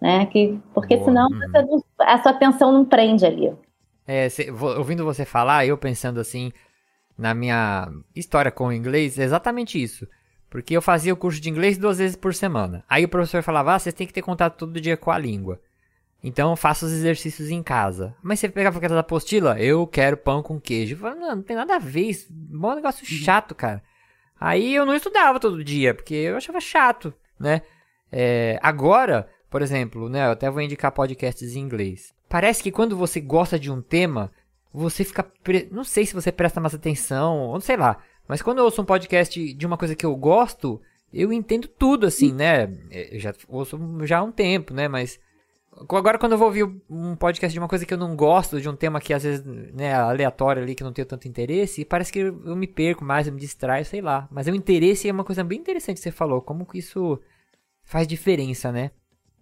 [0.00, 0.26] Né?
[0.26, 1.08] Que, porque Boa.
[1.08, 1.40] senão hum.
[1.52, 3.52] não, a sua atenção não prende ali.
[4.06, 6.52] É, cê, ouvindo você falar, eu pensando assim,
[7.18, 10.06] na minha história com o inglês, é exatamente isso.
[10.48, 12.84] Porque eu fazia o curso de inglês duas vezes por semana.
[12.88, 15.60] Aí o professor falava, ah, vocês têm que ter contato todo dia com a língua.
[16.22, 18.14] Então faça os exercícios em casa.
[18.22, 20.94] Mas você pegava aquela apostila, eu quero pão com queijo.
[20.94, 23.24] Eu falava, não, não tem nada a ver, isso um negócio uhum.
[23.24, 23.82] chato, cara.
[24.40, 27.62] Aí eu não estudava todo dia, porque eu achava chato, né?
[28.10, 32.14] É, agora, por exemplo, né, eu até vou indicar podcasts em inglês.
[32.28, 34.30] Parece que quando você gosta de um tema,
[34.72, 35.22] você fica.
[35.22, 35.68] Pre...
[35.70, 37.98] Não sei se você presta mais atenção, ou sei lá.
[38.26, 40.80] Mas quando eu ouço um podcast de uma coisa que eu gosto,
[41.12, 42.64] eu entendo tudo, assim, né?
[42.90, 44.88] É, eu já ouço já há um tempo, né?
[44.88, 45.18] Mas
[45.80, 48.68] Agora, quando eu vou ouvir um podcast de uma coisa que eu não gosto, de
[48.68, 52.12] um tema que às vezes né, aleatório ali, que eu não tenho tanto interesse, parece
[52.12, 54.26] que eu me perco mais, eu me distraio, sei lá.
[54.30, 57.20] Mas o interesse é uma coisa bem interessante que você falou, como que isso
[57.84, 58.90] faz diferença, né?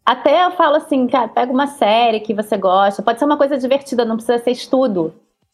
[0.06, 3.58] Até eu falo assim, cara, pega uma série que você gosta, pode ser uma coisa
[3.58, 5.12] divertida, não precisa ser estudo,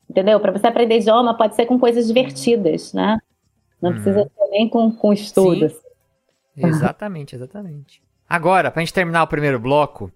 [0.08, 0.38] entendeu?
[0.38, 3.18] Para você aprender idioma, pode ser com coisas divertidas, né?
[3.80, 3.94] Não hum.
[3.94, 5.72] precisa ser nem com, com estudos.
[6.54, 8.02] Exatamente, exatamente.
[8.28, 10.12] Agora, pra gente terminar o primeiro bloco,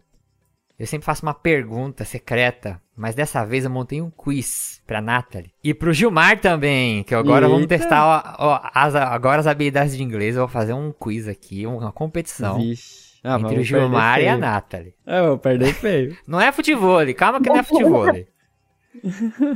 [0.79, 5.51] eu sempre faço uma pergunta secreta, mas dessa vez eu montei um quiz pra Nathalie.
[5.65, 7.55] E pro Gilmar também, que agora Eita.
[7.55, 10.37] vamos testar ó, ó, as, agora as habilidades de inglês.
[10.37, 12.59] Eu vou fazer um quiz aqui, uma competição.
[12.59, 13.06] Vixe.
[13.27, 14.95] Ah, entre o Gilmar e a Nathalie.
[15.05, 16.17] É, eu vou perder feio.
[16.29, 18.07] não é futebol, calma que não é futebol.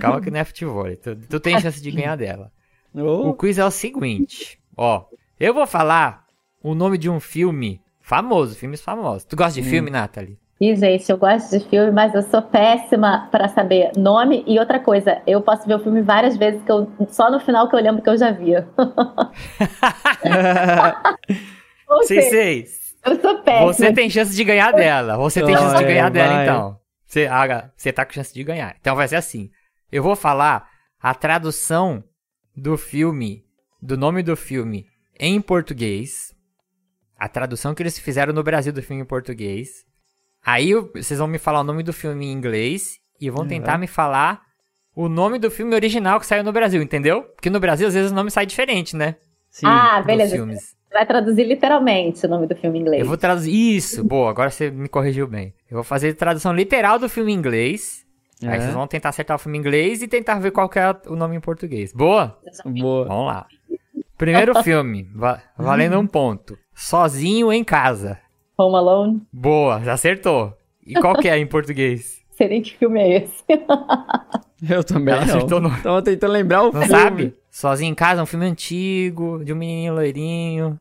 [0.00, 0.96] calma que não é futebol.
[0.96, 2.50] Tu, tu tem chance de ganhar dela.
[2.92, 3.28] Oh.
[3.28, 5.04] O quiz é o seguinte, ó.
[5.38, 6.24] Eu vou falar
[6.60, 9.24] o nome de um filme famoso, filmes famosos.
[9.24, 9.70] Tu gosta de hum.
[9.70, 10.36] filme, Nathalie?
[10.60, 14.42] E, gente, eu gosto de filme, mas eu sou péssima para saber nome.
[14.46, 17.68] E outra coisa, eu posso ver o filme várias vezes, que eu, só no final
[17.68, 18.50] que eu lembro que eu já vi.
[22.04, 22.79] Seis, seis.
[23.04, 23.72] Eu sou péssima.
[23.72, 25.16] Você tem chance de ganhar dela.
[25.16, 26.80] Você tem chance de ganhar dela, então.
[27.06, 28.76] Você, ah, você tá com chance de ganhar.
[28.80, 29.50] Então vai ser assim.
[29.90, 30.68] Eu vou falar
[31.00, 32.04] a tradução
[32.56, 33.44] do filme,
[33.82, 34.86] do nome do filme
[35.18, 36.34] em português.
[37.18, 39.68] A tradução que eles fizeram no Brasil do filme em português.
[40.44, 43.76] Aí eu- vocês vão me falar o nome do filme em inglês e vão tentar
[43.78, 44.42] me falar
[44.94, 47.22] o nome do filme original que saiu no Brasil, entendeu?
[47.24, 49.16] Porque no Brasil às vezes o nome sai diferente, né?
[49.50, 49.66] Sim.
[49.66, 50.34] ah, beleza.
[50.36, 50.74] filmes.
[50.92, 53.00] Vai traduzir literalmente o nome do filme em inglês.
[53.02, 53.52] Eu vou traduzir.
[53.76, 55.54] Isso, boa, agora você me corrigiu bem.
[55.70, 58.04] Eu vou fazer tradução literal do filme em inglês.
[58.42, 58.60] Aí É.
[58.60, 61.14] vocês vão tentar acertar o filme em inglês e tentar ver qual que é o
[61.14, 61.92] nome em português.
[61.92, 62.38] Boa?
[62.64, 63.04] Boa.
[63.06, 63.46] Vamos lá.
[64.18, 66.58] Primeiro filme, va- valendo um ponto.
[66.74, 68.18] Sozinho em casa.
[68.58, 69.22] Home Alone.
[69.32, 70.54] Boa, já acertou.
[70.84, 72.20] E qual que é em português?
[72.32, 73.44] Sei nem que filme é esse.
[74.68, 75.36] Eu também Ela não.
[75.36, 76.88] acertou no- Tava tentando lembrar o Não filme.
[76.88, 77.34] sabe?
[77.50, 80.78] Sozinho em casa um filme antigo, de um menininho loirinho.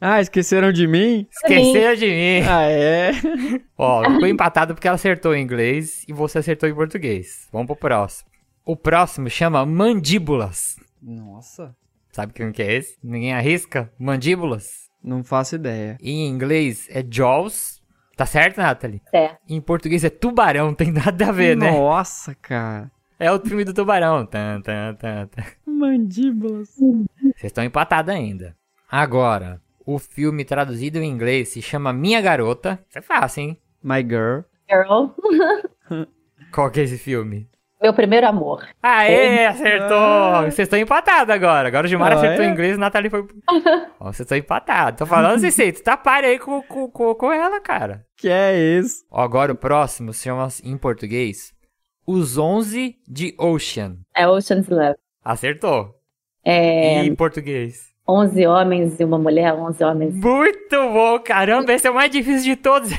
[0.00, 1.26] Ah, esqueceram de mim?
[1.30, 2.42] Esqueceu de mim.
[2.48, 3.10] Ah, é?
[3.76, 7.48] Ó, ficou empatado porque ela acertou em inglês e você acertou em português.
[7.52, 8.28] Vamos pro próximo.
[8.64, 10.76] O próximo chama Mandíbulas.
[11.02, 11.74] Nossa.
[12.12, 12.96] Sabe quem que é esse?
[13.02, 13.90] Ninguém arrisca?
[13.98, 14.86] Mandíbulas.
[15.02, 15.96] Não faço ideia.
[16.02, 17.80] Em inglês é Jaws.
[18.16, 19.02] Tá certo, Nathalie?
[19.14, 19.36] É.
[19.48, 21.70] Em português é Tubarão, tem nada a ver, né?
[21.70, 22.90] Nossa, cara.
[23.18, 24.26] É o filme do Tubarão.
[24.26, 25.42] Tan, tan, tan, tan.
[25.66, 26.68] Mandíbulas.
[26.76, 28.54] Vocês estão empatados ainda.
[28.90, 32.78] Agora, o filme traduzido em inglês se chama Minha Garota.
[32.88, 33.60] Isso é fácil, hein?
[33.82, 34.40] My Girl.
[34.68, 35.12] Girl.
[36.52, 37.48] Qual que é esse filme?
[37.80, 38.66] Meu primeiro amor.
[38.82, 40.42] Aê, acertou!
[40.42, 41.68] Vocês estão empatados agora.
[41.68, 42.48] Agora o Gilmar Ah, acertou é?
[42.48, 43.26] em inglês e o Nathalie foi...
[44.00, 44.98] Ó, vocês estão empatados.
[44.98, 48.04] Tô falando, Cicei, tu tá pare aí com, com, com, com ela, cara.
[48.16, 49.04] Que é isso?
[49.10, 51.55] Ó, agora o próximo se chama em português
[52.06, 53.96] Os 11 de Ocean.
[54.14, 54.96] É Ocean's Eleven.
[55.24, 55.94] Acertou.
[56.44, 57.94] É, E em português?
[58.08, 60.14] 11 homens e uma mulher, 11 homens.
[60.14, 61.72] Muito bom, caramba.
[61.72, 62.90] Esse é o mais difícil de todos.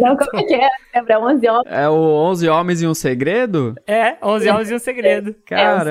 [0.00, 0.68] Não, como é que é?
[0.94, 1.18] Lembra?
[1.18, 1.66] 11 homens.
[1.74, 3.74] É o 11 Homens e um Segredo?
[3.88, 5.34] É, 11 Homens e um Segredo.
[5.44, 5.84] Caramba.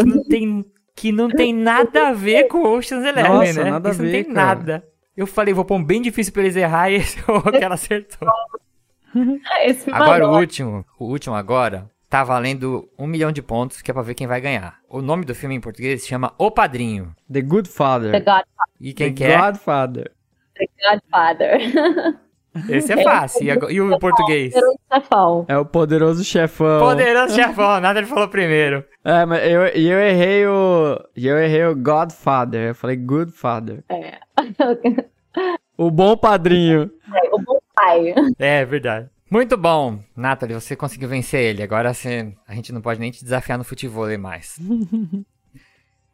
[0.00, 0.04] segredo.
[0.06, 0.64] Não tem,
[0.94, 3.70] que não tem nada a ver com Ocean's Eleven, Nossa, né?
[3.70, 4.34] nada a Isso ver, não tem cara.
[4.58, 4.84] nada.
[5.16, 7.64] Eu falei, vou pôr um bem difícil pra eles errar e esse é o que
[7.64, 8.28] ela acertou.
[9.90, 14.02] Agora o último, o último agora, tá valendo um milhão de pontos, que é pra
[14.02, 14.78] ver quem vai ganhar.
[14.88, 17.14] O nome do filme em português se chama O Padrinho.
[17.32, 18.10] The Good Father.
[18.12, 18.42] The, God,
[18.80, 19.36] E quem The que é?
[19.38, 20.10] Godfather.
[20.56, 22.18] The Godfather.
[22.68, 23.44] Esse é fácil.
[23.44, 24.52] E, agora- e o em português?
[24.52, 25.44] Poderoso Chefão.
[25.48, 26.80] É o Poderoso Chefão.
[26.80, 28.84] Poderoso Chefão, nada ele falou primeiro.
[29.04, 30.98] É, mas eu, e eu errei o.
[31.16, 32.68] e Eu errei o Godfather.
[32.68, 33.84] Eu falei Good Father.
[33.88, 34.18] É.
[35.76, 36.90] O bom padrinho.
[37.30, 38.12] o bom pai.
[38.40, 39.08] É, verdade.
[39.30, 41.62] Muito bom, Nathalie, você conseguiu vencer ele.
[41.62, 44.58] Agora você, a gente não pode nem te desafiar no futebol mais.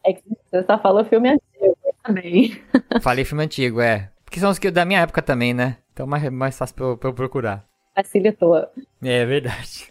[0.06, 2.60] É que você só falou filme antigo também.
[3.00, 4.10] Falei filme antigo, é.
[4.22, 5.78] Porque são os que da minha época também, né?
[5.94, 7.64] Então mais, mais fácil pra eu, pra eu procurar.
[7.94, 8.66] Facilitou.
[9.02, 9.88] É verdade.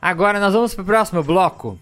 [0.00, 1.76] Agora nós vamos pro próximo bloco.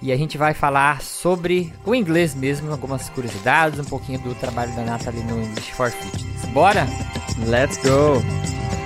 [0.00, 4.74] E a gente vai falar sobre o inglês mesmo, algumas curiosidades, um pouquinho do trabalho
[4.74, 6.44] da Nathalie no English for Fitness.
[6.46, 6.86] Bora?
[7.46, 8.77] Let's go.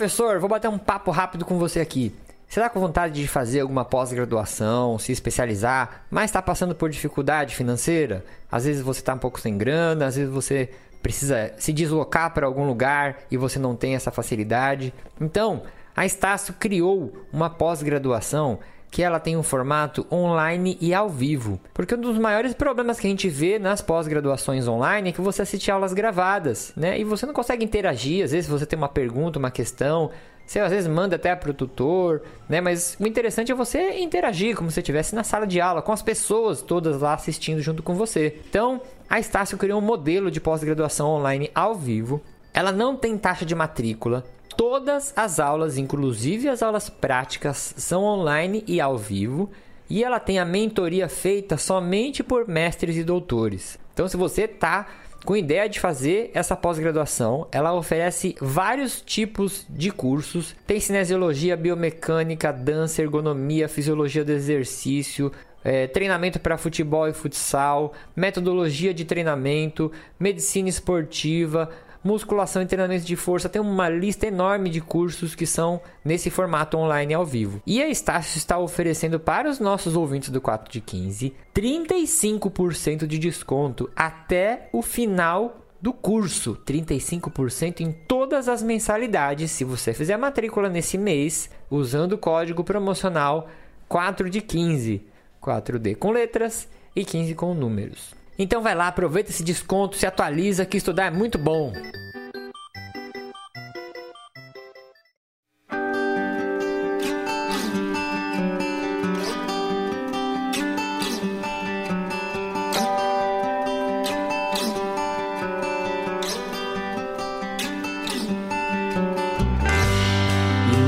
[0.00, 2.10] Professor, vou bater um papo rápido com você aqui.
[2.48, 7.54] Você tá com vontade de fazer alguma pós-graduação, se especializar, mas está passando por dificuldade
[7.54, 8.24] financeira?
[8.50, 10.70] Às vezes você está um pouco sem grana, às vezes você
[11.02, 14.94] precisa se deslocar para algum lugar e você não tem essa facilidade.
[15.20, 18.58] Então, a Estácio criou uma pós-graduação
[18.90, 21.60] que ela tem um formato online e ao vivo.
[21.72, 25.42] Porque um dos maiores problemas que a gente vê nas pós-graduações online é que você
[25.42, 26.98] assiste aulas gravadas, né?
[26.98, 30.10] E você não consegue interagir, às vezes você tem uma pergunta, uma questão,
[30.44, 32.60] você às vezes manda até para o tutor, né?
[32.60, 36.02] Mas o interessante é você interagir como se estivesse na sala de aula com as
[36.02, 38.40] pessoas todas lá assistindo junto com você.
[38.48, 42.20] Então, a Estácio criou um modelo de pós-graduação online ao vivo.
[42.52, 44.24] Ela não tem taxa de matrícula.
[44.60, 49.50] Todas as aulas, inclusive as aulas práticas, são online e ao vivo.
[49.88, 53.78] E ela tem a mentoria feita somente por mestres e doutores.
[53.94, 54.86] Então, se você está
[55.24, 60.54] com ideia de fazer essa pós-graduação, ela oferece vários tipos de cursos.
[60.66, 65.32] Tem cinesiologia, biomecânica, dança, ergonomia, fisiologia do exercício,
[65.64, 71.70] é, treinamento para futebol e futsal, metodologia de treinamento, medicina esportiva,
[72.02, 73.48] musculação e treinamento de força.
[73.48, 77.62] Tem uma lista enorme de cursos que são nesse formato online ao vivo.
[77.66, 83.18] E a Estácio está oferecendo para os nossos ouvintes do 4 de 15 35% de
[83.18, 86.58] desconto até o final do curso.
[86.66, 92.64] 35% em todas as mensalidades se você fizer a matrícula nesse mês usando o código
[92.64, 93.48] promocional
[93.88, 95.02] 4 de 15.
[95.42, 98.19] 4D com letras e 15 com números.
[98.42, 101.70] Então vai lá, aproveita esse desconto, se atualiza que estudar é muito bom.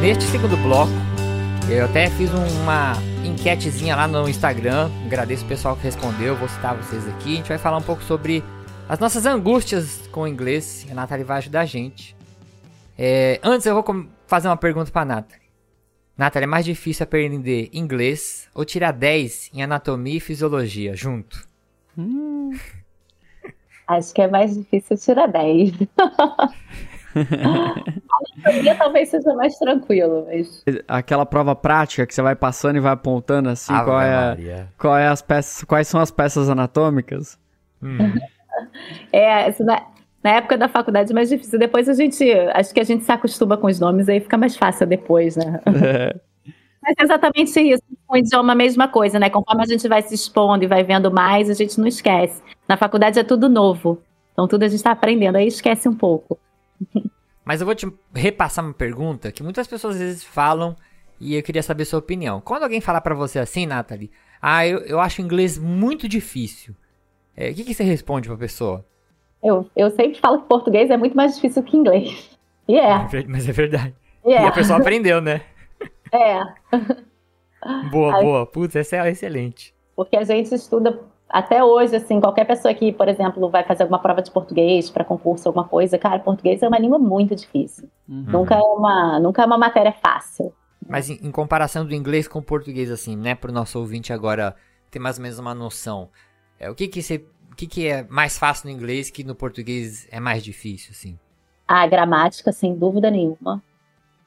[0.00, 0.90] neste segundo bloco,
[1.70, 4.90] eu até fiz uma enquetezinha lá no Instagram.
[5.06, 7.32] Agradeço o pessoal que respondeu, vou citar vocês aqui.
[7.32, 8.44] A gente vai falar um pouco sobre
[8.88, 10.86] as nossas angústias com o inglês.
[10.90, 12.14] A Nathalie vai ajudar a gente.
[12.96, 15.42] É, antes eu vou fazer uma pergunta pra Nathalie.
[16.16, 21.48] Nathalie, é mais difícil aprender inglês ou tirar 10 em anatomia e fisiologia junto?
[21.96, 22.50] Hum.
[23.88, 25.72] Acho que é mais difícil tirar 10.
[27.14, 30.64] a anatomia talvez seja mais tranquilo, mas...
[30.88, 35.08] Aquela prova prática que você vai passando e vai apontando assim, qual é, qual é
[35.08, 37.38] as peças, quais são as peças anatômicas?
[37.82, 37.98] Hum.
[39.12, 39.82] é, isso na,
[40.22, 41.58] na época da faculdade é mais difícil.
[41.58, 44.56] Depois a gente, acho que a gente se acostuma com os nomes, aí fica mais
[44.56, 45.60] fácil depois, né?
[45.66, 46.16] É.
[46.82, 47.82] Mas é exatamente isso.
[48.06, 49.30] Com o idioma, a mesma coisa, né?
[49.30, 52.42] Conforme a gente vai se expondo e vai vendo mais, a gente não esquece.
[52.68, 54.02] Na faculdade é tudo novo.
[54.32, 56.38] Então tudo a gente está aprendendo, aí esquece um pouco.
[57.44, 60.76] Mas eu vou te repassar uma pergunta que muitas pessoas às vezes falam
[61.20, 62.40] e eu queria saber sua opinião.
[62.40, 66.74] Quando alguém falar para você assim, Nathalie, ah, eu, eu acho inglês muito difícil.
[67.36, 68.84] É, o que, que você responde pra pessoa?
[69.42, 72.30] Eu, eu sempre falo que português é muito mais difícil que inglês.
[72.68, 72.90] E é.
[72.90, 73.94] é mas é verdade.
[74.24, 74.46] Yeah.
[74.46, 75.42] E a pessoa aprendeu, né?
[76.12, 76.40] É.
[77.90, 78.46] boa, boa.
[78.46, 79.74] Putz, essa é excelente.
[79.96, 81.00] Porque a gente estuda
[81.32, 85.02] até hoje, assim, qualquer pessoa que, por exemplo, vai fazer alguma prova de português para
[85.02, 87.88] concurso, alguma coisa, cara, português é uma língua muito difícil.
[88.06, 88.24] Uhum.
[88.28, 90.52] Nunca, é uma, nunca é uma matéria fácil.
[90.86, 94.12] Mas em, em, comparação do inglês com o português, assim, né, para o nosso ouvinte
[94.12, 94.54] agora
[94.90, 96.10] ter mais ou menos uma noção,
[96.60, 99.34] é, o que que, você, o que que é mais fácil no inglês que no
[99.34, 101.18] português é mais difícil, assim?
[101.66, 103.62] A gramática, sem dúvida nenhuma.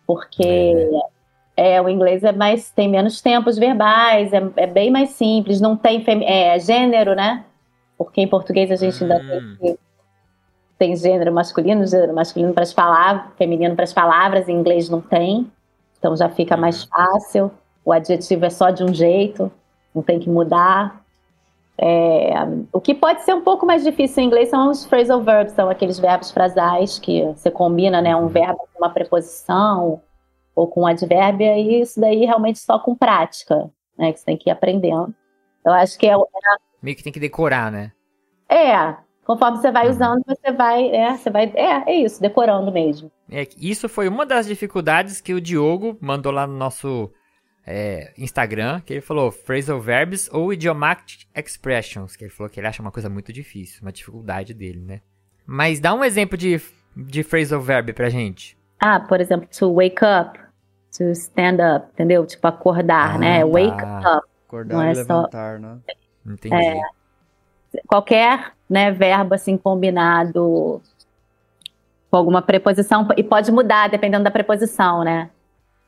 [0.07, 1.01] Porque é, né?
[1.57, 5.77] É, o inglês é mais tem menos tempos verbais, é, é bem mais simples, não
[5.77, 7.45] tem é, gênero, né?
[7.97, 9.57] Porque em português a gente ainda hum.
[9.61, 9.77] tem,
[10.77, 14.99] tem gênero masculino, gênero masculino para as palavras, feminino para as palavras, em inglês não
[14.99, 15.49] tem.
[15.97, 16.89] Então já fica mais uhum.
[16.89, 17.51] fácil.
[17.85, 19.49] O adjetivo é só de um jeito,
[19.93, 21.01] não tem que mudar.
[21.77, 22.33] É,
[22.71, 25.69] o que pode ser um pouco mais difícil em inglês são os phrasal verbs, são
[25.69, 28.27] aqueles verbos frasais que você combina, né, um uhum.
[28.27, 30.01] verbo com uma preposição
[30.55, 34.13] ou com advérbio, e isso daí realmente só com prática, né?
[34.13, 35.13] Que você tem que ir aprendendo.
[35.65, 36.15] Eu acho que é.
[36.81, 37.91] Meio que tem que decorar, né?
[38.47, 38.95] É.
[39.25, 39.91] Conforme você vai uhum.
[39.91, 40.87] usando, você vai.
[40.89, 41.51] É, você vai.
[41.55, 43.11] É, é isso, decorando mesmo.
[43.29, 47.11] É, isso foi uma das dificuldades que o Diogo mandou lá no nosso
[47.65, 52.67] é, Instagram, que ele falou phrasal verbs ou idiomatic expressions, que ele falou que ele
[52.67, 55.01] acha uma coisa muito difícil, uma dificuldade dele, né?
[55.43, 56.61] Mas dá um exemplo de,
[56.95, 58.55] de phrasal verb pra gente.
[58.79, 60.44] Ah, por exemplo, to wake up
[60.97, 62.25] to stand up, entendeu?
[62.25, 63.41] Tipo, acordar, né?
[63.41, 63.51] ah, né?
[63.51, 64.27] Wake up.
[64.47, 65.61] Acordar não é levantar, só...
[65.61, 65.77] né?
[66.25, 66.55] Entendi.
[66.55, 66.81] É,
[67.87, 70.81] qualquer né, verbo assim combinado
[72.09, 75.29] com alguma preposição e pode mudar dependendo da preposição, né?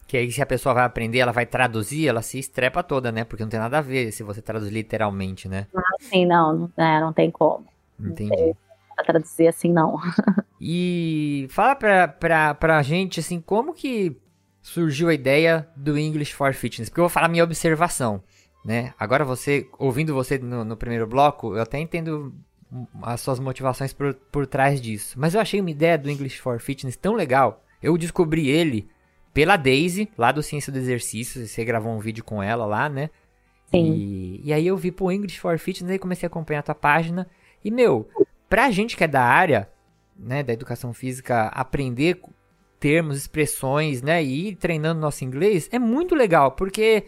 [0.07, 3.25] Que aí se a pessoa vai aprender, ela vai traduzir, ela se estrepa toda, né?
[3.25, 5.67] Porque não tem nada a ver se você traduzir literalmente, né?
[5.75, 7.65] Ah, sim, não, não, é, não tem como.
[7.99, 8.55] Entendi.
[8.97, 9.99] Não traduzir assim, não.
[10.61, 14.15] e fala pra, pra, pra gente, assim, como que
[14.67, 16.89] surgiu a ideia do English for Fitness?
[16.89, 18.21] Porque eu vou falar minha observação,
[18.65, 18.93] né?
[18.99, 22.33] Agora você, ouvindo você no, no primeiro bloco, eu até entendo
[23.01, 25.17] as suas motivações por, por trás disso.
[25.17, 27.63] Mas eu achei uma ideia do English for Fitness tão legal.
[27.81, 28.89] Eu descobri ele
[29.33, 31.47] pela Daisy, lá do Ciência do Exercício.
[31.47, 33.09] Você gravou um vídeo com ela lá, né?
[33.71, 33.93] Sim.
[33.93, 36.75] E, e aí eu vi pro English for Fitness, aí comecei a acompanhar a tua
[36.75, 37.25] página.
[37.63, 38.09] E, meu,
[38.49, 39.69] pra gente que é da área,
[40.19, 42.19] né, da educação física, aprender
[42.79, 47.05] termos, expressões, né, e ir treinando nosso inglês é muito legal, porque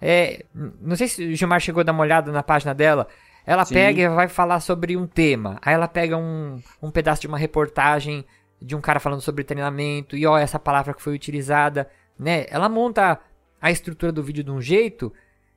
[0.00, 0.44] é,
[0.80, 3.06] não sei se o Gilmar chegou a dar uma olhada na página dela.
[3.46, 3.74] Ela Sim.
[3.74, 5.58] pega e vai falar sobre um tema.
[5.62, 8.24] Aí ela pega um, um pedaço de uma reportagem
[8.60, 11.88] de um cara falando sobre treinamento e ó, essa palavra que foi utilizada,
[12.18, 12.46] né?
[12.48, 13.18] Ela monta
[13.60, 15.12] a estrutura do vídeo de um jeito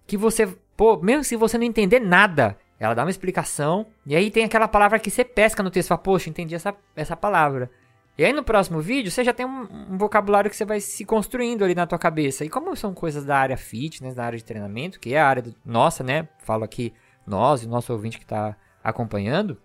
[0.08, 4.30] que você, pô, mesmo se você não entender nada, ela dá uma explicação e aí
[4.30, 7.70] tem aquela palavra que você pesca no texto, fala, poxa, entendi essa, essa palavra.
[8.18, 11.04] E aí no próximo vídeo você já tem um, um, vocabulário que você vai se
[11.04, 12.46] construindo ali na tua cabeça.
[12.46, 15.42] E como são coisas da área fitness, da área de treinamento, que é a área
[15.42, 16.28] do, nossa, né?
[16.40, 16.94] Falo aqui
[17.28, 19.58] nós e nosso ouvinte que está acompanhando.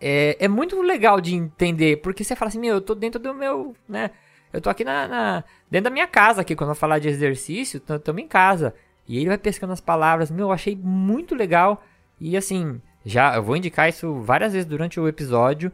[0.00, 3.34] É, é muito legal de entender, porque você fala assim, meu, eu tô dentro do
[3.34, 4.12] meu, né?
[4.52, 7.82] Eu tô aqui na, na dentro da minha casa aqui, quando eu falar de exercício,
[7.84, 8.74] estamos em casa.
[9.06, 10.30] E ele vai pescando as palavras.
[10.30, 11.82] Meu, eu achei muito legal.
[12.20, 15.72] E assim, já eu vou indicar isso várias vezes durante o episódio.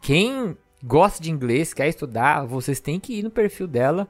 [0.00, 4.08] Quem gosta de inglês, quer estudar, vocês têm que ir no perfil dela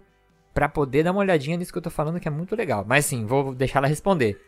[0.53, 2.85] para poder dar uma olhadinha nisso que eu tô falando, que é muito legal.
[2.87, 4.41] Mas sim, vou deixar ela responder.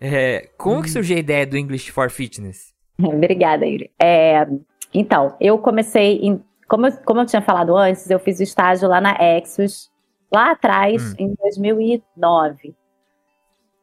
[0.00, 0.82] É, como hum.
[0.82, 2.74] que surgiu a ideia do English for Fitness?
[2.98, 3.90] Obrigada, Yuri.
[4.00, 4.46] É,
[4.92, 8.88] então, eu comecei, em, como, eu, como eu tinha falado antes, eu fiz o estágio
[8.88, 9.90] lá na Exos,
[10.32, 11.16] lá atrás, hum.
[11.18, 12.74] em 2009.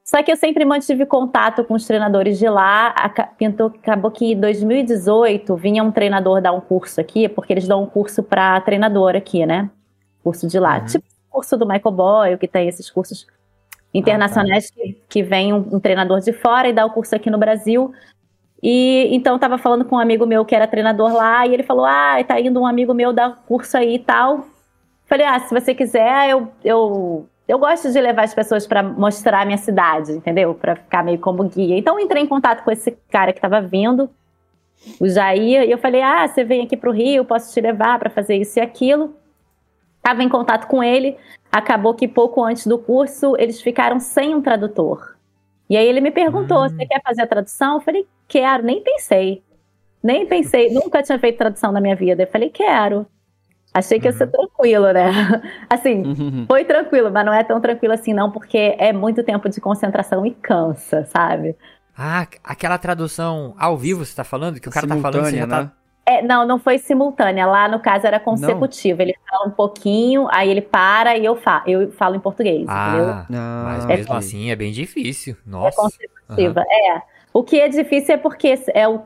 [0.10, 2.96] Só que eu sempre mantive contato com os treinadores de lá.
[3.38, 7.84] Pintou, acabou que em 2018 vinha um treinador dar um curso aqui, porque eles dão
[7.84, 9.70] um curso para treinador aqui, né?
[10.24, 10.80] Curso de lá.
[10.80, 10.86] Uhum.
[10.86, 13.28] Tipo o curso do Michael Boyle, que tem esses cursos
[13.94, 14.82] internacionais ah, tá.
[14.82, 17.92] que, que vem um, um, treinador de fora e dá o curso aqui no Brasil.
[18.64, 21.64] E então eu tava falando com um amigo meu que era treinador lá, e ele
[21.64, 24.48] falou: Ah, tá indo um amigo meu dar curso aí e tal.
[25.06, 29.42] Falei, ah, se você quiser, eu, eu eu gosto de levar as pessoas para mostrar
[29.42, 30.54] a minha cidade, entendeu?
[30.54, 31.78] Para ficar meio como guia.
[31.78, 34.10] Então entrei em contato com esse cara que estava vindo,
[35.00, 37.98] o Jair, e eu falei: "Ah, você vem aqui para o Rio, posso te levar
[38.00, 39.16] para fazer isso e aquilo".
[40.02, 41.18] Tava em contato com ele,
[41.52, 45.16] acabou que pouco antes do curso eles ficaram sem um tradutor.
[45.70, 46.70] E aí ele me perguntou: hum.
[46.70, 49.42] "Você quer fazer a tradução?" Eu falei: "Quero", nem pensei.
[50.04, 52.24] Nem pensei, nunca tinha feito tradução na minha vida.
[52.24, 53.08] Eu falei: "Quero".
[53.78, 54.32] Achei que ia ser uhum.
[54.32, 55.12] tranquilo, né?
[55.70, 56.46] Assim, uhum.
[56.48, 60.26] foi tranquilo, mas não é tão tranquilo assim, não, porque é muito tempo de concentração
[60.26, 61.56] e cansa, sabe?
[61.96, 64.60] Ah, aquela tradução ao vivo você tá falando?
[64.60, 65.64] Que o cara tá falando, você já tá...
[65.64, 65.72] Né?
[66.08, 67.46] É, não, não foi simultânea.
[67.46, 69.00] Lá, no caso, era consecutivo.
[69.00, 69.06] Não.
[69.06, 72.88] Ele fala um pouquinho, aí ele para e eu falo, eu falo em português, ah,
[72.88, 73.42] entendeu?
[73.66, 75.36] Mas é mesmo assim é bem difícil.
[75.46, 75.68] Nossa.
[75.68, 76.96] É consecutiva, uhum.
[76.96, 77.17] é.
[77.38, 79.00] O que é difícil é porque é o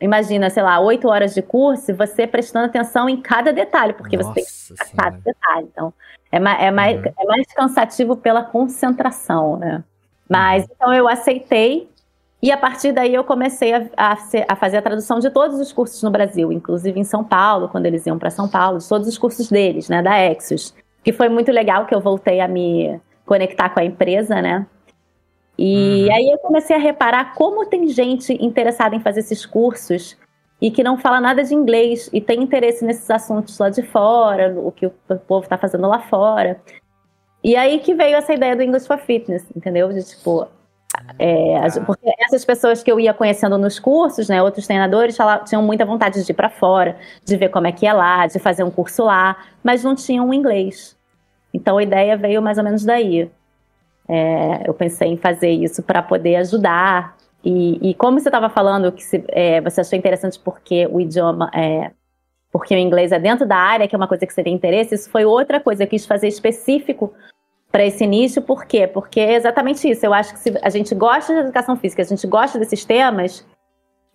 [0.00, 4.28] imagina, sei lá, oito horas de curso, você prestando atenção em cada detalhe, porque Nossa
[4.28, 4.44] você tem
[4.86, 5.68] que cada detalhe.
[5.72, 5.92] Então,
[6.30, 7.12] é, mais, é, mais, uhum.
[7.18, 9.82] é mais cansativo pela concentração, né?
[10.28, 10.68] Mas, uhum.
[10.76, 11.90] então, eu aceitei
[12.40, 14.16] e a partir daí eu comecei a, a,
[14.48, 17.86] a, fazer a tradução de todos os cursos no Brasil, inclusive em São Paulo, quando
[17.86, 20.72] eles iam para São Paulo, de todos os cursos deles, né, da Exos,
[21.02, 24.66] que foi muito legal que eu voltei a me conectar com a empresa, né?
[25.64, 26.14] E uhum.
[26.16, 30.16] aí eu comecei a reparar como tem gente interessada em fazer esses cursos
[30.60, 34.52] e que não fala nada de inglês e tem interesse nesses assuntos lá de fora,
[34.58, 34.90] o que o
[35.24, 36.60] povo está fazendo lá fora.
[37.44, 39.92] E aí que veio essa ideia do English for Fitness, entendeu?
[39.92, 40.48] De tipo,
[41.16, 41.68] é, ah.
[41.86, 45.84] porque essas pessoas que eu ia conhecendo nos cursos, né, outros treinadores falavam, tinham muita
[45.84, 48.70] vontade de ir para fora, de ver como é que é lá, de fazer um
[48.70, 50.96] curso lá, mas não tinham inglês.
[51.54, 53.30] Então a ideia veio mais ou menos daí.
[54.12, 57.16] É, eu pensei em fazer isso para poder ajudar.
[57.42, 61.50] E, e como você estava falando que se, é, você achou interessante porque o idioma
[61.54, 61.90] é,
[62.52, 64.94] porque o inglês é dentro da área, que é uma coisa que você tem interesse,
[64.94, 65.84] isso foi outra coisa.
[65.84, 67.14] Eu quis fazer específico
[67.70, 68.86] para esse início, por quê?
[68.86, 70.04] Porque é exatamente isso.
[70.04, 73.46] Eu acho que se a gente gosta de educação física, a gente gosta desses temas,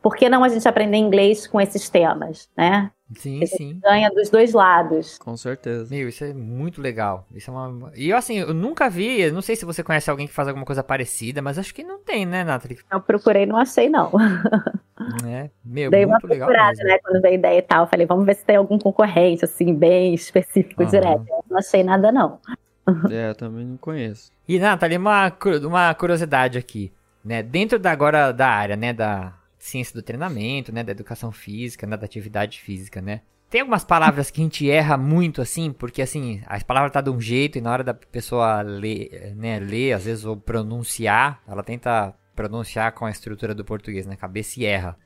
[0.07, 2.89] por que não a gente aprender inglês com esses temas, né?
[3.17, 3.77] Sim, sim.
[3.83, 5.17] Ganha dos dois lados.
[5.17, 5.93] Com certeza.
[5.93, 7.27] Meu, isso é muito legal.
[7.35, 7.91] Isso é uma.
[7.93, 10.65] E eu, assim, eu nunca vi, não sei se você conhece alguém que faz alguma
[10.65, 12.79] coisa parecida, mas acho que não tem, né, Nathalie?
[12.89, 14.09] Eu procurei não achei, não.
[15.25, 16.87] É, meu, Dei muito uma procurada, legal.
[16.87, 17.85] né, quando veio a ideia e tal.
[17.87, 20.89] Falei, vamos ver se tem algum concorrente, assim, bem específico, uhum.
[20.89, 21.23] direto.
[21.29, 22.39] Eu não achei nada, não.
[23.11, 24.31] É, eu também não conheço.
[24.47, 25.31] E, Nathalie, uma,
[25.65, 26.93] uma curiosidade aqui,
[27.23, 27.43] né?
[27.43, 29.33] Dentro da, agora da área, né, da
[29.67, 33.21] ciência do treinamento, né, da educação física, né, da atividade física, né?
[33.49, 37.09] Tem algumas palavras que a gente erra muito assim, porque assim, as palavras tá de
[37.09, 41.63] um jeito e na hora da pessoa ler, né, ler, às vezes ou pronunciar, ela
[41.63, 44.97] tenta pronunciar com a estrutura do português na cabeça e erra.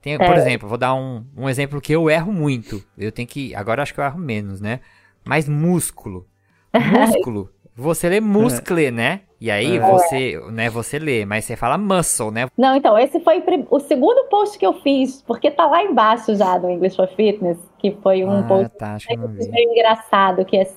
[0.00, 0.38] Tem, por é.
[0.38, 2.82] exemplo, vou dar um, um exemplo que eu erro muito.
[2.96, 4.80] Eu tenho que, agora acho que eu erro menos, né?
[5.24, 6.26] Mas músculo.
[6.74, 9.22] Músculo você lê muscle, né?
[9.42, 9.80] E aí é.
[9.80, 12.46] você, né, você lê, mas você fala muscle, né?
[12.56, 16.56] Não, então, esse foi o segundo post que eu fiz, porque tá lá embaixo já
[16.58, 20.70] do English for Fitness, que foi um ah, post tá, meio engraçado, que é,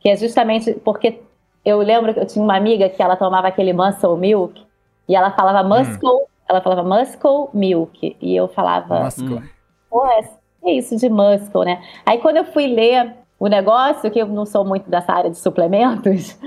[0.00, 1.20] que é justamente porque
[1.62, 4.64] eu lembro que eu tinha uma amiga que ela tomava aquele muscle milk,
[5.06, 5.68] e ela falava hum.
[5.68, 6.24] muscle, hum.
[6.48, 9.04] ela falava muscle milk, e eu falava...
[9.04, 9.42] Muscle.
[9.90, 10.30] Pô, é,
[10.64, 11.82] é isso de muscle, né?
[12.06, 15.36] Aí quando eu fui ler o negócio, que eu não sou muito dessa área de
[15.36, 16.38] suplementos,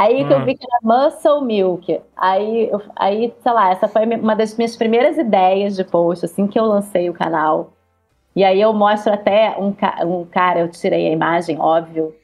[0.00, 0.38] aí que hum.
[0.38, 2.00] eu vi que era Muscle Milk.
[2.16, 6.46] Aí, eu, aí, sei lá, essa foi uma das minhas primeiras ideias de post, assim
[6.46, 7.72] que eu lancei o canal.
[8.34, 9.74] E aí eu mostro até um,
[10.06, 12.14] um cara, eu tirei a imagem, óbvio,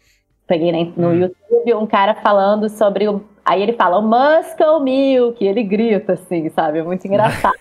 [0.46, 1.14] peguei no hum.
[1.14, 3.22] YouTube um cara falando sobre o.
[3.44, 6.78] Aí ele fala o Muscle Milk, ele grita assim, sabe?
[6.78, 7.54] É muito engraçado.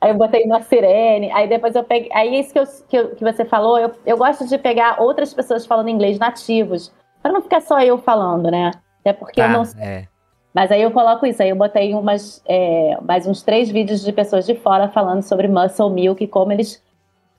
[0.00, 2.10] Aí eu botei uma sirene, aí depois eu peguei.
[2.12, 5.32] Aí isso que, eu, que, eu, que você falou, eu, eu gosto de pegar outras
[5.34, 8.70] pessoas falando inglês nativos, para não ficar só eu falando, né?
[9.06, 10.08] Até porque tá, eu não, é.
[10.52, 14.12] Mas aí eu coloco isso, aí eu botei umas, é, mais uns três vídeos de
[14.12, 16.82] pessoas de fora falando sobre muscle milk, como eles,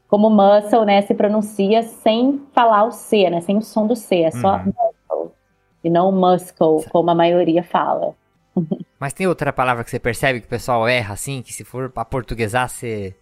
[0.08, 4.22] como muscle, né, se pronuncia sem falar o C, né, sem o som do C,
[4.22, 4.66] é só Uhum.
[4.66, 5.36] muscle,
[5.84, 8.14] e não muscle, como a maioria fala.
[8.98, 11.90] Mas tem outra palavra que você percebe que o pessoal erra assim, que se for
[11.90, 13.14] pra portuguesar, você...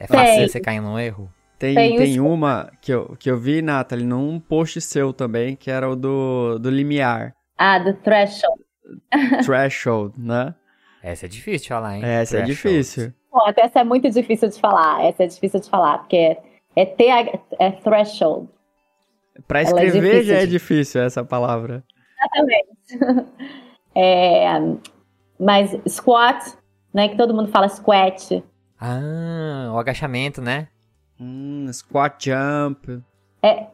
[0.00, 0.48] é fácil Tem.
[0.48, 1.30] você cair num erro?
[1.56, 5.70] Tem, Tem tem, uma que eu, que eu vi, Nathalie, num post seu também, que
[5.70, 7.32] era o do, do limiar.
[7.64, 8.60] Ah, do threshold.
[9.44, 10.52] Threshold, né?
[11.02, 12.02] Essa é difícil de falar, hein?
[12.04, 12.46] Essa é Threshold.
[12.76, 13.12] difícil.
[13.30, 16.42] Pô, até essa é muito difícil de falar, essa é difícil de falar, porque é,
[16.74, 18.48] é, TH, é threshold.
[19.46, 21.84] Pra Ela é escrever difícil já é de- difícil essa palavra.
[22.18, 22.68] Exatamente.
[23.94, 24.48] É,
[25.38, 26.56] mas squat,
[26.94, 28.42] né, que todo mundo fala squat,
[28.80, 30.68] Ah, o agachamento, né?
[31.20, 33.02] Hum, squat jump.
[33.42, 33.66] É,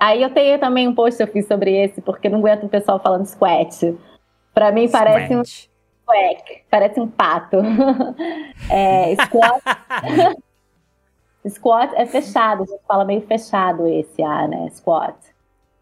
[0.00, 2.64] aí eu tenho também um post que eu fiz sobre esse, porque eu não aguento
[2.64, 3.96] o pessoal falando squat.
[4.52, 5.70] Pra mim parece um Squat.
[6.06, 7.56] quack, parece um pato.
[8.70, 9.62] É, squat,
[11.48, 14.68] squat é fechado, a gente fala meio fechado esse A, né?
[14.70, 15.16] Squat.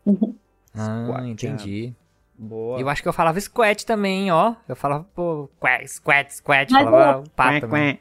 [0.74, 1.92] Ah, Squat entendi.
[2.34, 2.80] Boa.
[2.80, 4.54] Eu acho que eu falava squat também, ó.
[4.66, 7.66] Eu falava, pô, quack, squat, squat, Mas falava o Quém, pato.
[7.68, 7.98] né?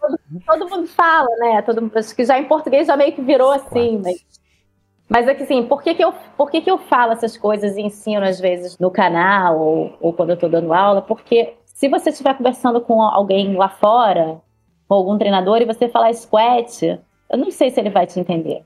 [0.00, 0.40] quém.
[0.46, 1.60] Todo mundo fala, né?
[1.60, 4.02] Todo acho que já em português já meio que virou assim, Squat.
[4.02, 4.24] mas
[5.08, 7.76] Mas é que assim, por que, que, eu, por que, que eu falo essas coisas
[7.76, 11.02] e ensino às vezes no canal ou, ou quando eu tô dando aula?
[11.02, 14.40] Porque se você estiver conversando com alguém lá fora,
[14.88, 16.82] com algum treinador, e você falar squat,
[17.30, 18.64] eu não sei se ele vai te entender.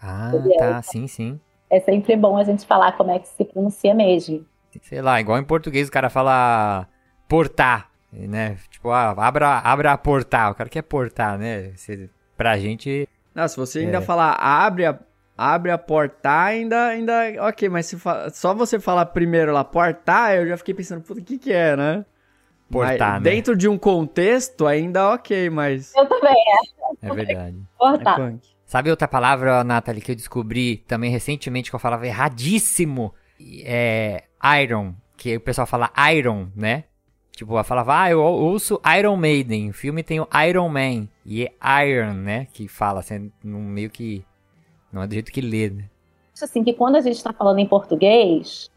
[0.00, 0.56] Ah, Entendeu?
[0.58, 1.40] tá, sim, sim.
[1.68, 4.44] É sempre bom a gente falar como é que se pronuncia mesmo.
[4.82, 6.86] Sei lá, igual em português o cara fala
[7.28, 8.56] portar, né?
[8.70, 10.50] Tipo, ah, abra, abra a portar.
[10.52, 11.72] O cara quer portar, né?
[11.76, 13.08] Você- pra gente.
[13.34, 14.00] Não, se você ainda É.
[14.00, 14.98] falar abre a,
[15.42, 17.14] abre a portar, ainda, ainda
[17.48, 21.20] ok, mas se fa- só você falar primeiro lá portar, eu já fiquei pensando, puta,
[21.20, 22.04] o que que é, né?
[22.70, 23.30] Portar, Mas né?
[23.30, 25.94] Dentro de um contexto, ainda ok, mas...
[25.96, 26.34] Eu também,
[27.02, 27.56] É verdade.
[27.56, 28.16] é É cortar.
[28.16, 28.48] punk.
[28.66, 33.12] Sabe outra palavra, Nathalie, que eu descobri também recentemente que eu falava erradíssimo?
[33.64, 34.24] É
[34.62, 36.84] Iron, que o pessoal fala Iron, né?
[37.32, 39.70] Tipo, eu falava, ah, eu ouço Iron Maiden.
[39.70, 41.08] O filme tem o Iron Man.
[41.24, 42.46] E é Iron, né?
[42.52, 44.22] Que fala, assim, meio que.
[44.92, 45.84] Não é do jeito que lê, né?
[46.34, 48.70] Acho assim que quando a gente está falando em português,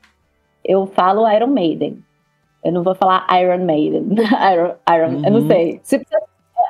[0.64, 2.03] eu falo Iron Maiden.
[2.64, 4.07] Eu não vou falar Iron Maiden.
[4.53, 5.47] Iron, Iron, eu não Uhum.
[5.47, 5.80] sei.
[5.84, 6.01] Se-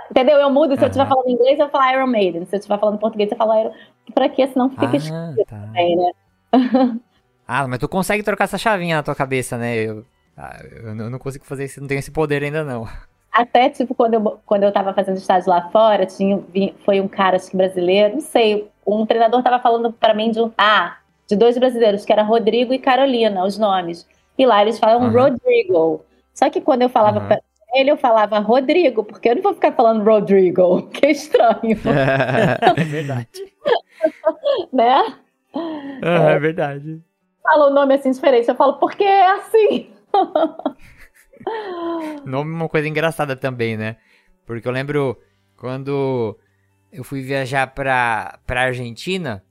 [0.10, 0.38] entendeu?
[0.38, 0.76] Eu mudo.
[0.76, 2.46] Se eu estiver falando em inglês, eu falo Iron Maiden.
[2.46, 3.72] Se eu estiver falando em português, eu falo Iron.
[4.14, 4.48] Pra quê?
[4.48, 5.58] Senão fica Ah, esquisito tá.
[5.60, 6.12] também, né?
[7.46, 9.76] Ah, mas tu consegue trocar essa chavinha na tua cabeça, né?
[9.76, 10.06] Eu,
[10.38, 12.88] ah, eu não consigo fazer isso, não tenho esse poder ainda não.
[13.32, 16.42] Até, tipo, quando eu, quando eu tava fazendo estágio lá fora, tinha,
[16.86, 20.40] foi um cara, acho que brasileiro, não sei, um treinador tava falando pra mim de
[20.40, 20.52] um.
[20.58, 24.08] Ah, de dois brasileiros, que era Rodrigo e Carolina, os nomes.
[24.38, 25.30] E lá eles falam Aham.
[25.30, 26.04] Rodrigo.
[26.34, 27.28] Só que quando eu falava Aham.
[27.28, 27.40] pra
[27.76, 31.78] ele, eu falava Rodrigo, porque eu não vou ficar falando Rodrigo, que é estranho,
[32.78, 33.30] É verdade.
[34.72, 35.18] né?
[36.02, 37.02] Ah, é verdade.
[37.42, 39.92] Fala o nome assim diferente, eu falo, porque é assim.
[42.26, 43.98] Nome é uma coisa engraçada também, né?
[44.46, 45.18] Porque eu lembro
[45.58, 46.38] quando
[46.94, 49.44] eu fui viajar pra, pra Argentina,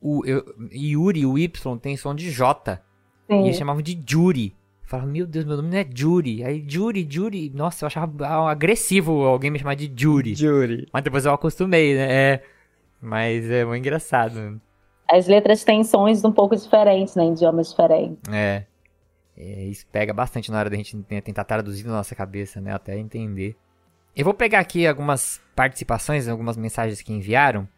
[0.00, 2.82] o eu, Yuri, o Y, tem som de J.
[3.28, 3.44] E Sim.
[3.44, 4.56] eles chamavam de Juri.
[4.82, 6.42] Eu falava, meu Deus, meu nome não é Juri.
[6.44, 7.50] Aí, Juri, Juri.
[7.54, 10.34] Nossa, eu achava agressivo alguém me chamar de Juri.
[10.34, 10.88] Jury.
[10.92, 12.12] Mas depois eu acostumei, né?
[12.12, 12.42] É.
[13.00, 14.60] Mas é muito engraçado.
[15.10, 17.26] As letras têm sons um pouco diferentes, né?
[17.28, 18.32] Idiomas diferentes.
[18.32, 18.66] É.
[19.36, 22.74] É, Isso pega bastante na hora da gente tentar traduzir na nossa cabeça, né?
[22.74, 23.56] Até entender.
[24.16, 27.68] Eu vou pegar aqui algumas participações, algumas mensagens que enviaram.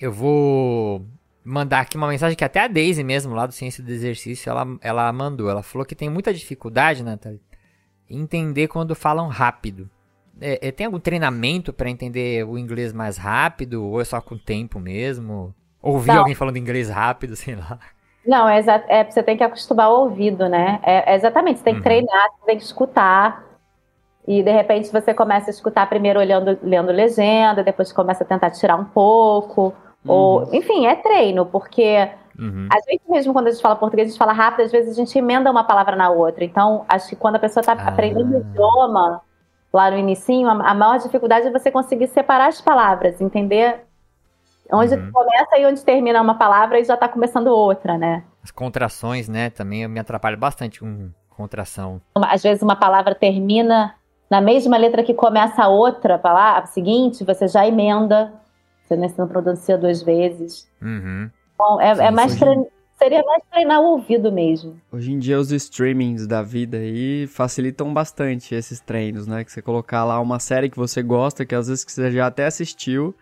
[0.00, 1.04] Eu vou
[1.44, 4.66] mandar aqui uma mensagem que até a Daisy mesmo, lá do Ciência do Exercício, ela,
[4.80, 5.50] ela mandou.
[5.50, 7.40] Ela falou que tem muita dificuldade, Nathalie,
[8.08, 9.88] em entender quando falam rápido.
[10.40, 13.84] É, é, tem algum treinamento pra entender o inglês mais rápido?
[13.84, 15.54] Ou é só com o tempo mesmo?
[15.82, 16.20] Ouvir Não.
[16.20, 17.78] alguém falando inglês rápido, sei lá.
[18.26, 20.80] Não, é, é você tem que acostumar o ouvido, né?
[20.82, 21.84] É, é exatamente, você tem que Uhum.
[21.84, 23.49] treinar, você tem que escutar.
[24.32, 28.50] E de repente você começa a escutar primeiro olhando, lendo legenda, depois começa a tentar
[28.50, 29.74] tirar um pouco.
[30.06, 32.08] Ou, enfim, é treino, porque
[32.38, 32.68] Uhum.
[32.72, 34.94] a gente mesmo, quando a gente fala português, a gente fala rápido, às vezes a
[34.94, 36.44] gente emenda uma palavra na outra.
[36.44, 37.88] Então, acho que quando a pessoa está Ah.
[37.88, 39.20] aprendendo o idioma,
[39.72, 43.80] lá no inicinho, a, maior dificuldade é você conseguir separar as palavras, entender
[44.72, 45.10] onde Uhum.
[45.12, 48.22] começa e onde termina uma palavra e já está começando outra, né?
[48.44, 49.50] As contrações, né?
[49.50, 52.00] Também me atrapalha bastante com contração.
[52.14, 53.94] Às vezes uma palavra termina
[54.30, 58.32] na mesma letra que começa a outra palavra, a seguinte, você já emenda,
[58.84, 60.68] você não- você não pronuncia duas vezes.
[60.80, 61.28] Uhum.
[61.58, 62.66] Bom, é, Sim, é mais trein-
[62.98, 64.80] seria mais treinar o ouvido mesmo.
[64.92, 69.42] Hoje em dia os streamings da vida aí facilitam bastante esses treinos, né?
[69.44, 72.26] Que você colocar lá uma série que você gosta, que às vezes que você já
[72.26, 73.14] até assistiu,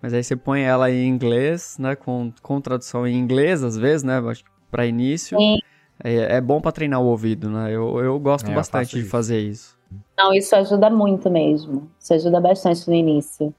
[0.00, 1.94] mas aí você põe ela em inglês, né?
[1.96, 4.18] Com, com tradução em inglês, às vezes, né?
[4.28, 5.36] Acho que pra início.
[5.38, 5.58] Sim.
[6.02, 7.70] É, é bom para treinar o ouvido, né?
[7.70, 9.10] Eu, eu gosto É, eu bastante faço de isso.
[9.10, 9.73] fazer isso.
[10.16, 11.90] Não, isso ajuda muito mesmo.
[11.98, 13.52] Isso ajuda bastante no início.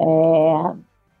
[0.00, 0.74] É,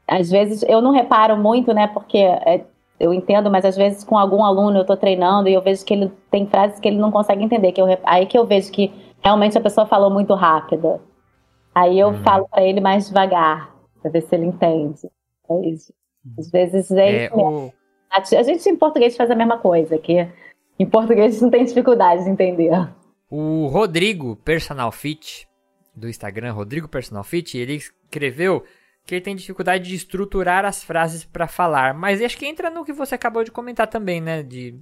[0.08, 1.86] às vezes eu não reparo muito, né?
[1.88, 2.64] Porque é,
[2.98, 5.94] eu entendo, mas às vezes com algum aluno eu tô treinando e eu vejo que
[5.94, 7.72] ele tem frases que ele não consegue entender.
[7.72, 11.00] Que eu, aí que eu vejo que realmente a pessoa falou muito rápida.
[11.74, 12.22] Aí eu Uhum.
[12.22, 15.08] falo para ele mais devagar, para ver se ele entende.
[15.48, 15.92] É isso.
[16.38, 17.72] Às vezes é, É, isso o,
[18.10, 20.28] A gente em português faz a mesma coisa, que
[20.78, 22.88] em português não tem dificuldade de entender.
[23.34, 25.48] O Rodrigo Personal Fit,
[25.96, 28.62] do Instagram, Rodrigo Personal Fit, ele escreveu
[29.06, 31.94] que ele tem dificuldade de estruturar as frases pra falar.
[31.94, 34.42] Mas acho que entra no que você acabou de comentar também, né?
[34.42, 34.78] De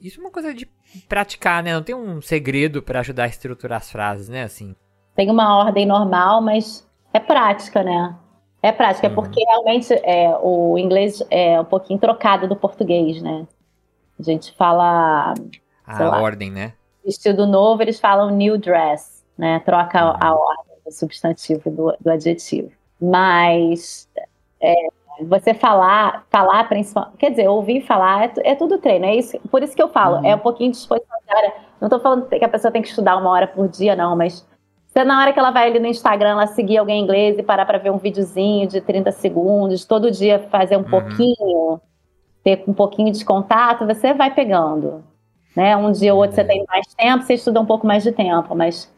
[0.00, 0.68] isso é uma coisa de
[1.08, 1.72] praticar, né?
[1.72, 4.42] Não tem um segredo pra ajudar a estruturar as frases, né?
[4.42, 4.76] Assim.
[5.16, 8.16] tem uma ordem normal, mas é prática, né?
[8.62, 9.14] É prática, Uhum.
[9.14, 13.46] porque realmente é, o inglês é um pouquinho trocado do português, né?
[14.18, 15.32] A gente fala
[15.86, 16.20] A lá.
[16.20, 16.74] ordem, né?
[17.04, 19.60] Vestido novo, eles falam new dress, né?
[19.60, 20.16] Troca a- Uhum.
[20.20, 22.70] a ordem do substantivo do, do adjetivo.
[23.00, 24.08] Mas
[24.60, 24.74] é,
[25.22, 29.62] você falar, falar principalmente, quer dizer, ouvir falar é, é tudo treino, é isso, por
[29.62, 30.26] isso que eu falo, Uhum.
[30.26, 31.52] é um pouquinho de disposição diária.
[31.80, 34.46] Não tô falando que a pessoa tem que estudar uma hora por dia, não, mas
[34.86, 37.42] se na hora que ela vai ali no Instagram, ela seguir alguém em inglês e
[37.42, 40.84] parar para ver um videozinho de 30 segundos, todo dia fazer um Uhum.
[40.90, 41.80] pouquinho,
[42.44, 45.04] ter um pouquinho de contato, você vai pegando.
[45.56, 45.76] Né?
[45.76, 48.54] Um dia ou outro você tem mais tempo, você estuda um pouco mais de tempo,
[48.54, 48.90] mas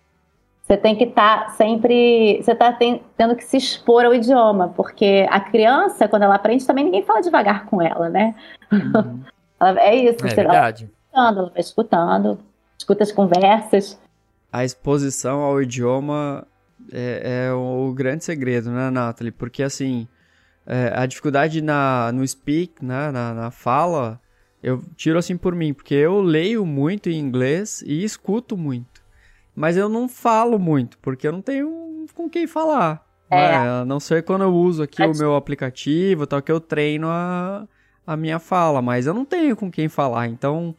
[0.62, 2.40] você tem que estar sempre.
[2.42, 6.84] Você está tendo que se expor ao idioma, porque a criança, quando ela aprende, também
[6.84, 8.34] ninguém fala devagar com ela, né?
[8.72, 9.22] Uhum.
[9.60, 10.84] Ela- é isso, É você- ela vai verdade.
[10.84, 12.38] escutando, ela vai escutando,
[12.78, 13.98] escuta as conversas.
[14.52, 16.46] a exposição ao idioma
[16.92, 19.30] é, é o grande segredo, né, Nathalie?
[19.32, 20.06] Porque, assim,
[20.66, 24.20] é, a dificuldade na, no speak, né, na, na fala,
[24.66, 29.00] eu tiro assim por mim, porque eu leio muito em inglês e escuto muito.
[29.54, 33.06] Mas eu não falo muito, porque eu não tenho com quem falar.
[33.30, 33.36] É.
[33.36, 33.68] né?
[33.80, 37.08] A não ser quando eu uso aqui o Mas- meu aplicativo, tal, que eu treino
[37.08, 37.66] a,
[38.04, 40.26] a minha fala, mas eu não tenho com quem falar.
[40.26, 40.74] Então,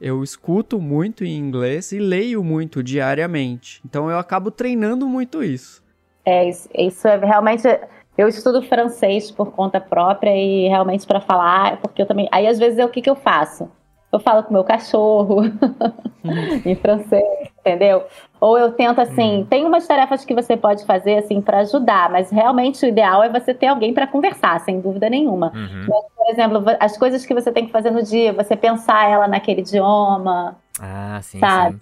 [0.00, 3.80] eu escuto muito em inglês e leio muito diariamente.
[3.84, 5.82] Então eu acabo treinando muito isso.
[6.24, 7.66] É, isso é realmente.
[8.16, 12.28] Eu estudo francês por conta própria e realmente para falar, porque eu também.
[12.30, 13.68] Aí às vezes é o que, que eu faço?
[14.12, 15.42] Eu falo com meu cachorro
[16.64, 17.24] em francês,
[17.58, 18.04] entendeu?
[18.40, 22.30] Ou eu tento assim, tem umas tarefas que você pode fazer assim para ajudar, mas
[22.30, 25.50] realmente o ideal é você ter alguém para conversar, sem dúvida nenhuma.
[25.52, 25.86] Uhum.
[26.16, 29.62] Por exemplo, as coisas que você tem que fazer no dia, você pensar ela naquele
[29.62, 31.74] idioma, Ah, sim, Sabe?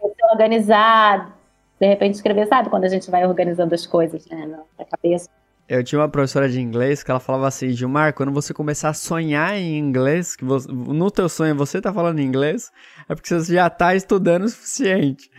[0.00, 0.10] sim.
[0.30, 1.32] organizar,
[1.80, 2.68] de repente escrever, sabe?
[2.70, 4.46] Quando a gente vai organizando as coisas, né,
[4.78, 5.28] na cabeça.
[5.66, 8.94] Eu tinha uma professora de inglês que ela falava assim, Gilmar, quando você começar a
[8.94, 12.70] sonhar em inglês, que você- no teu sonho você tá falando inglês,
[13.08, 15.30] é porque você já tá estudando o suficiente.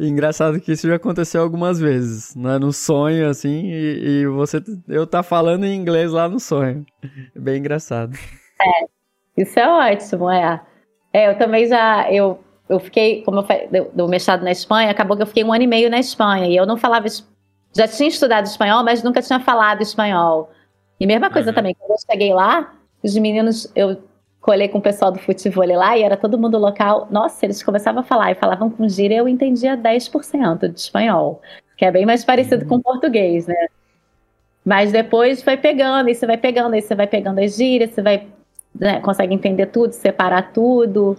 [0.00, 2.58] E engraçado que isso já aconteceu algumas vezes, né?
[2.58, 6.84] No sonho, assim, e, e você, eu tá falando em inglês lá no sonho.
[7.34, 8.16] É bem engraçado.
[9.36, 10.62] Isso é ótimo, é.
[11.12, 14.90] É, eu também já, eu, eu fiquei, como eu falei, do, do mestrado na Espanha,
[14.90, 17.28] acabou que eu fiquei um ano e meio na Espanha, e eu não falava, es-
[17.76, 20.50] já tinha estudado espanhol, mas nunca tinha falado espanhol.
[20.98, 21.54] E mesma coisa Uhum.
[21.54, 22.72] também, quando eu cheguei lá,
[23.02, 23.98] os meninos, eu
[24.40, 28.00] colei com o pessoal do futebol lá, e era todo mundo local, nossa, eles começavam
[28.00, 31.40] a falar, e falavam com gíria, eu entendia 10% de espanhol,
[31.76, 33.68] que é bem mais parecido com o português, né?
[34.64, 38.02] Mas depois foi pegando, e você vai pegando, aí você vai pegando as gírias, você
[38.02, 38.26] vai
[38.74, 41.16] né, consegue entender tudo, separar tudo.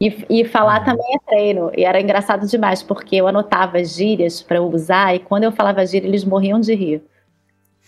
[0.00, 1.70] E, e falar também é treino.
[1.76, 5.86] E era engraçado demais, porque eu anotava gírias para eu usar, e quando eu falava
[5.86, 7.02] gíria, eles morriam de rir.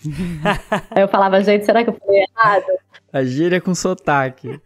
[0.90, 2.66] Aí eu falava, gente, será que eu falei errado?
[3.12, 4.60] A gíria com sotaque.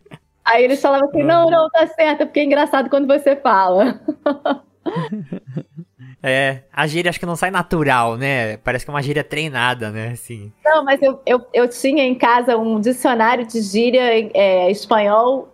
[0.44, 4.00] Aí eles falavam assim, não, não, tá certo, porque é engraçado quando você fala.
[6.24, 8.56] É, a gíria acho que não sai natural, né?
[8.58, 10.10] Parece que é uma gíria treinada, né?
[10.12, 10.52] Assim.
[10.64, 15.51] Não, mas eu, eu, eu tinha em casa um dicionário de gíria é, espanhol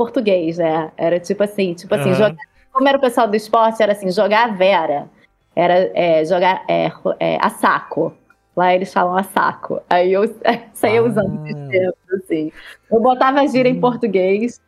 [0.00, 0.90] português, né?
[0.96, 2.14] Era tipo assim, tipo assim, Aham.
[2.14, 5.10] jogar, como era o pessoal do esporte, era assim, jogar a vera.
[5.54, 8.14] Era é, jogar é, é, a saco.
[8.56, 9.82] Lá eles falam a saco.
[9.90, 10.22] Aí eu
[10.72, 11.04] saía Ah.
[11.04, 12.50] usando esses termos, assim.
[12.90, 14.58] Eu botava a gíria em português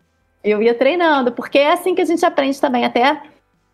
[0.44, 3.22] e eu ia treinando, porque é assim que a gente aprende também, até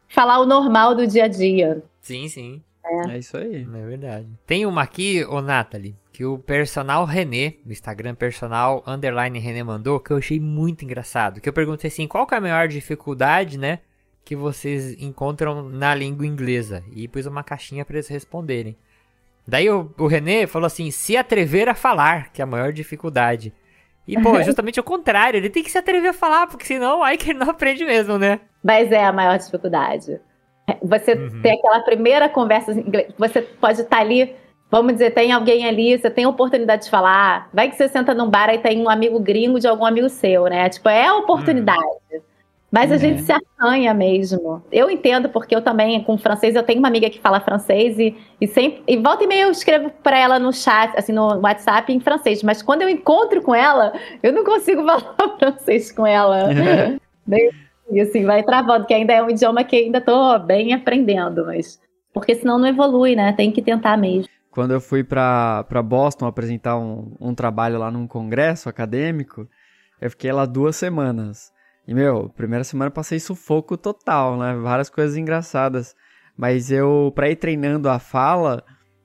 [0.07, 1.83] falar o normal do dia a dia.
[2.01, 2.63] Sim, sim.
[2.89, 3.13] É.
[3.13, 3.63] é isso aí.
[3.63, 4.29] É verdade.
[4.47, 10.01] Tem uma aqui, ô Nathalie, que o personal René, no Instagram personal underline René mandou,
[10.01, 11.41] que eu achei muito engraçado.
[11.41, 13.81] Que eu perguntei assim, qual que é a maior dificuldade, né,
[14.25, 16.83] que vocês encontram na língua inglesa?
[16.93, 18.77] E pus uma caixinha para eles responderem.
[19.47, 23.53] Daí o, o René falou assim, se atrever a falar, que é a maior dificuldade.
[24.07, 27.17] E, pô, justamente o contrário, ele tem que se atrever a falar, porque senão aí
[27.17, 28.41] que ele não aprende mesmo, né?
[28.63, 30.21] Mas é a maior dificuldade.
[30.83, 31.43] Você uhum.
[31.43, 34.35] tem aquela primeira conversa em inglês, você pode estar tá ali,
[34.71, 38.15] vamos dizer, tem alguém ali, você tem a oportunidade de falar, vai que você senta
[38.15, 40.69] num bar e tem um amigo gringo de algum amigo seu, né?
[40.69, 41.83] Tipo, é a oportunidade.
[42.13, 42.21] Uhum.
[42.71, 43.01] Mas a uhum.
[43.01, 44.63] gente se arranha mesmo.
[44.71, 48.15] Eu entendo, porque eu também, com francês, eu tenho uma amiga que fala francês e,
[48.39, 48.83] e sempre.
[48.87, 52.43] E volta e meia eu escrevo para ela no chat, assim, no WhatsApp em francês.
[52.43, 56.51] Mas quando eu encontro com ela, eu não consigo falar francês com ela.
[57.91, 61.81] e assim, vai travando, que ainda é um idioma que ainda tô bem aprendendo, mas.
[62.13, 63.33] Porque senão não evolui, né?
[63.33, 64.29] Tem que tentar mesmo.
[64.51, 69.47] Quando eu fui para Boston apresentar um, um trabalho lá num congresso acadêmico,
[70.01, 71.53] eu fiquei lá duas semanas.
[71.87, 74.55] E, meu, primeira semana passei sufoco total, né?
[74.55, 75.95] Várias coisas engraçadas.
[76.37, 78.65] Mas eu, pra ir treinando a fala,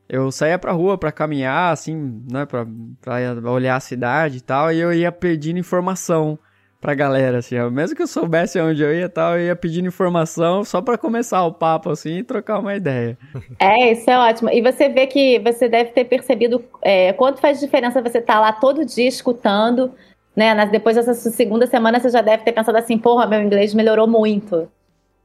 [0.09, 2.45] eu saía pra rua pra caminhar, assim, né?
[2.45, 2.65] Pra,
[3.01, 4.71] pra olhar a cidade e tal.
[4.71, 6.37] E eu ia pedindo informação
[6.83, 7.57] pra galera, assim.
[7.71, 11.43] Mesmo que eu soubesse onde eu ia tal, eu ia pedindo informação só pra começar
[11.45, 13.17] o papo, assim, e trocar uma ideia.
[13.59, 14.49] É, isso é ótimo.
[14.49, 18.39] E você vê que você deve ter percebido é, quanto faz diferença você estar tá
[18.39, 19.93] lá todo dia escutando
[20.35, 20.65] né?
[20.65, 24.67] Depois dessa segunda semana, você já deve ter pensado assim, porra, meu inglês melhorou muito.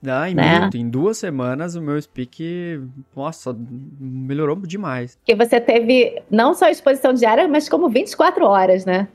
[0.06, 0.60] Ah, em, né?
[0.60, 0.76] muito.
[0.76, 2.80] em duas semanas o meu speak,
[3.16, 3.56] nossa,
[3.98, 5.16] melhorou demais.
[5.16, 9.08] Porque você teve não só exposição diária, mas como 24 horas, né?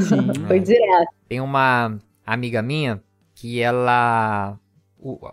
[0.00, 0.32] Sim.
[0.46, 0.60] Foi é.
[0.60, 1.12] direto.
[1.28, 3.02] Tem uma amiga minha
[3.34, 4.58] que ela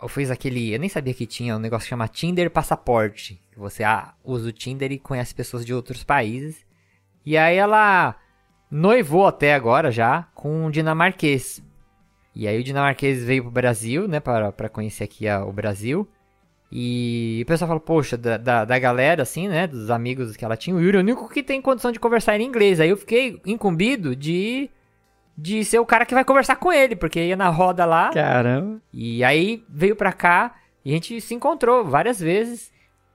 [0.08, 0.72] fez aquele.
[0.72, 3.40] Eu nem sabia que tinha um negócio que chama Tinder Passaporte.
[3.52, 3.84] Que você
[4.24, 6.64] usa o Tinder e conhece pessoas de outros países.
[7.24, 8.16] E aí ela
[8.70, 11.62] noivou até agora já com um dinamarquês.
[12.34, 16.08] E aí o dinamarquês veio pro Brasil, né, para, para conhecer aqui a, o Brasil.
[16.72, 20.56] E o pessoal falou, poxa, da, da, da, galera, assim, né, dos amigos que ela
[20.56, 22.78] tinha, o Yuri é o único que tem condição de conversar em inglês.
[22.78, 24.70] Aí eu fiquei incumbido de,
[25.36, 28.10] de ser o cara que vai conversar com ele, porque ia na roda lá.
[28.10, 28.80] Caramba.
[28.92, 30.54] E aí veio pra cá
[30.84, 32.72] e a gente se encontrou várias vezes.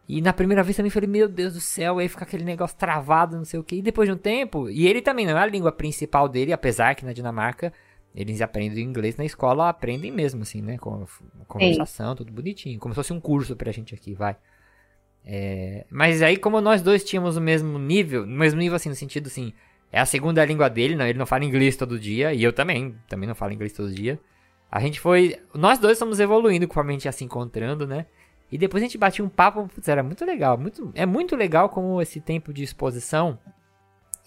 [0.07, 3.37] E na primeira vez também falei, meu Deus do céu, aí fica aquele negócio travado,
[3.37, 3.77] não sei o que.
[3.77, 6.93] E depois de um tempo, e ele também não é a língua principal dele, apesar
[6.93, 7.71] que na Dinamarca
[8.15, 10.77] eles aprendem inglês na escola, aprendem mesmo, assim, né?
[10.77, 11.05] Com
[11.47, 12.17] conversação, Sim.
[12.17, 12.79] tudo bonitinho.
[12.79, 14.37] Como se fosse um curso pra gente aqui, vai.
[15.25, 18.95] É, mas aí, como nós dois tínhamos o mesmo nível, o mesmo nível, assim, no
[18.95, 19.51] sentido assim,
[19.91, 22.95] é a segunda língua dele, não, ele não fala inglês todo dia, e eu também,
[23.09, 24.19] também não falo inglês todo dia.
[24.71, 25.37] A gente foi.
[25.53, 28.05] Nós dois estamos evoluindo conforme a gente ia se encontrando, né?
[28.51, 30.57] E depois a gente batia um papo, putz, era muito legal.
[30.57, 33.39] Muito, é muito legal como esse tempo de exposição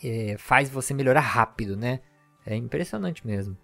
[0.02, 2.00] é, faz você melhorar rápido, né?
[2.44, 3.56] É impressionante mesmo.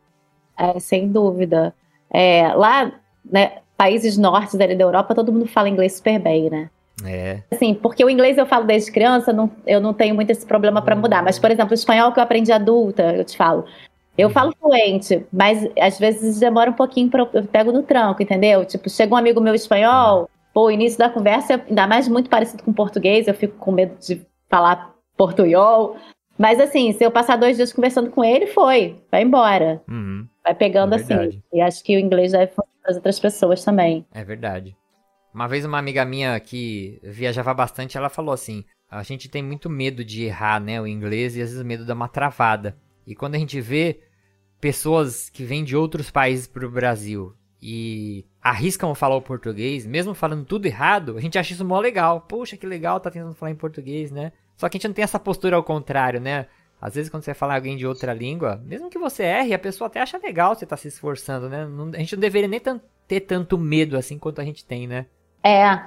[0.57, 1.75] É, sem dúvida.
[2.11, 2.93] É, lá,
[3.25, 6.71] né, países norte da Europa, todo mundo fala inglês super bem, né?
[7.05, 7.43] É.
[7.51, 10.81] Assim, porque o inglês eu falo desde criança, não, eu não tenho muito esse problema
[10.81, 11.23] para mudar.
[11.23, 13.65] Mas, por exemplo, o espanhol que eu aprendi adulta, eu te falo.
[14.17, 18.65] Eu falo fluente, mas às vezes demora um pouquinho para eu pego no tranco, entendeu?
[18.65, 22.63] Tipo, chega um amigo meu espanhol, Pô, o início da conversa, ainda mais muito parecido
[22.63, 25.97] com português, eu fico com medo de falar portunhol.
[26.39, 29.83] Mas assim, se eu passar dois dias conversando com ele, foi, vai embora.
[29.89, 30.29] Uhum.
[30.45, 31.43] Vai pegando é assim.
[31.53, 34.07] E acho que o inglês deve funcionar para as outras pessoas também.
[34.13, 34.77] É verdade.
[35.33, 39.69] Uma vez uma amiga minha que viajava bastante, ela falou assim: a gente tem muito
[39.69, 42.77] medo de errar, né, o inglês e às vezes medo de uma travada.
[43.07, 44.01] E quando a gente vê
[44.61, 50.15] pessoas que vêm de outros países para o Brasil e arriscam falar o português, mesmo
[50.15, 52.21] falando tudo errado, a gente acha isso mó legal.
[52.21, 54.33] Poxa, que legal tá tentando falar em português, né?
[54.57, 56.47] Só que a gente não tem essa postura ao contrário, né?
[56.85, 59.87] Às vezes quando você fala alguém de outra língua, mesmo que você erre, a pessoa
[59.87, 61.65] até acha legal você tá se esforçando, né?
[61.65, 62.61] Não, a gente não deveria nem
[63.09, 65.07] ter tanto medo assim quanto a gente tem, né?
[65.43, 65.81] É.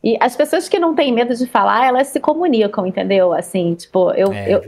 [0.00, 3.32] E as pessoas que não têm medo de falar, elas se comunicam, entendeu?
[3.32, 4.62] Assim, tipo, eu, é, eu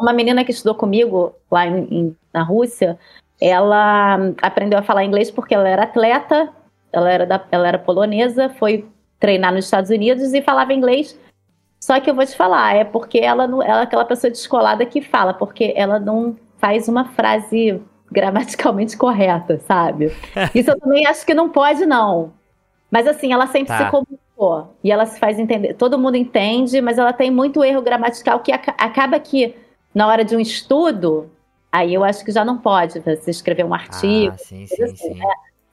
[0.00, 2.98] uma menina que estudou comigo lá em, em, na Rússia,
[3.40, 6.52] ela aprendeu a falar inglês porque ela era atleta,
[6.92, 8.84] ela era, da, ela era polonesa, foi
[9.20, 11.16] treinar nos Estados Unidos e falava inglês.
[11.80, 14.84] Só que eu vou te falar, é porque ela, não, ela é aquela pessoa descolada
[14.84, 17.80] que fala, porque ela não faz uma frase
[18.12, 20.12] gramaticalmente correta, sabe?
[20.54, 22.32] Isso eu também acho que não pode, não.
[22.90, 23.84] Mas assim, ela sempre tá.
[23.84, 24.74] se comunicou.
[24.82, 25.74] E ela se faz entender.
[25.74, 29.54] Todo mundo entende, mas ela tem muito erro gramatical que acaba que,
[29.94, 31.30] na hora de um estudo,
[31.72, 34.34] Aí eu acho que já não pode você escrever um artigo.
[34.34, 35.14] Ah, sim, sim, assim, sim.
[35.14, 35.26] Né?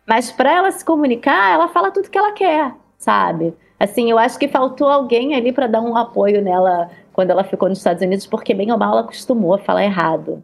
[0.06, 3.54] Mas para ela se comunicar, ela fala tudo que ela quer, sabe?
[3.80, 7.70] Assim, eu acho que faltou alguém ali para dar um apoio nela quando ela ficou
[7.70, 10.44] nos Estados Unidos, porque bem ou mal ela acostumou a falar errado.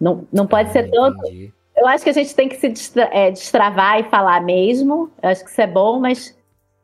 [0.00, 1.18] Não, não pode ah, ser tanto.
[1.26, 1.52] Entendi.
[1.76, 5.10] Eu acho que a gente tem que se destra é, destravar e falar mesmo.
[5.22, 6.36] Eu acho que isso é bom, mas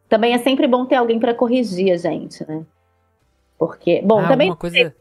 [0.08, 2.64] também é sempre bom ter alguém para corrigir a gente, né?
[3.58, 4.94] Porque, bom, ah, também coisa...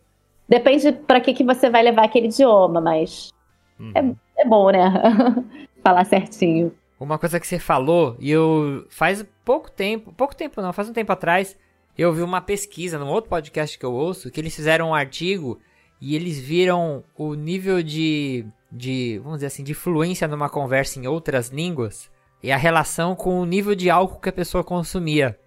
[0.49, 3.31] depende para que, que você vai levar aquele idioma, mas
[3.79, 3.91] uhum.
[3.95, 4.91] é, é bom, né?
[5.83, 6.73] falar certinho.
[6.99, 10.93] Uma coisa que você falou, e eu faz pouco tempo, pouco tempo não, faz um
[10.93, 11.55] tempo atrás,
[11.97, 15.59] eu vi uma pesquisa num outro podcast que eu ouço, que eles fizeram um artigo
[16.01, 21.07] e eles viram o nível de, de vamos dizer assim, de fluência numa conversa em
[21.07, 22.09] outras línguas
[22.41, 25.37] e a relação com o nível de álcool que a pessoa consumia.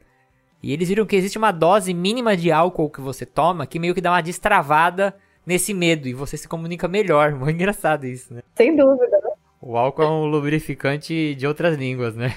[0.62, 3.94] E eles viram que existe uma dose mínima de álcool que você toma que meio
[3.94, 5.14] que dá uma destravada
[5.46, 7.32] nesse medo e você se comunica melhor.
[7.34, 8.42] Muito engraçado isso, né?
[8.57, 9.30] Sem dúvida, né?
[9.61, 12.34] O álcool é um lubrificante de outras línguas, né?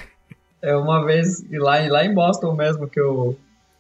[0.61, 3.38] É, uma vez, lá, lá em Boston mesmo, que, eu,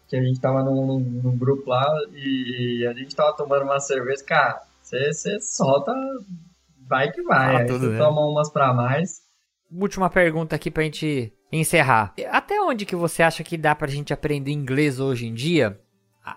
[0.07, 4.23] que a gente tava num, num grupo lá e a gente tava tomando uma cerveja,
[4.23, 5.93] cara, você solta,
[6.87, 7.57] vai que vai.
[7.57, 9.21] Aí tudo, você toma umas pra mais.
[9.71, 12.13] Última pergunta aqui pra gente encerrar.
[12.31, 15.79] Até onde que você acha que dá pra gente aprender inglês hoje em dia?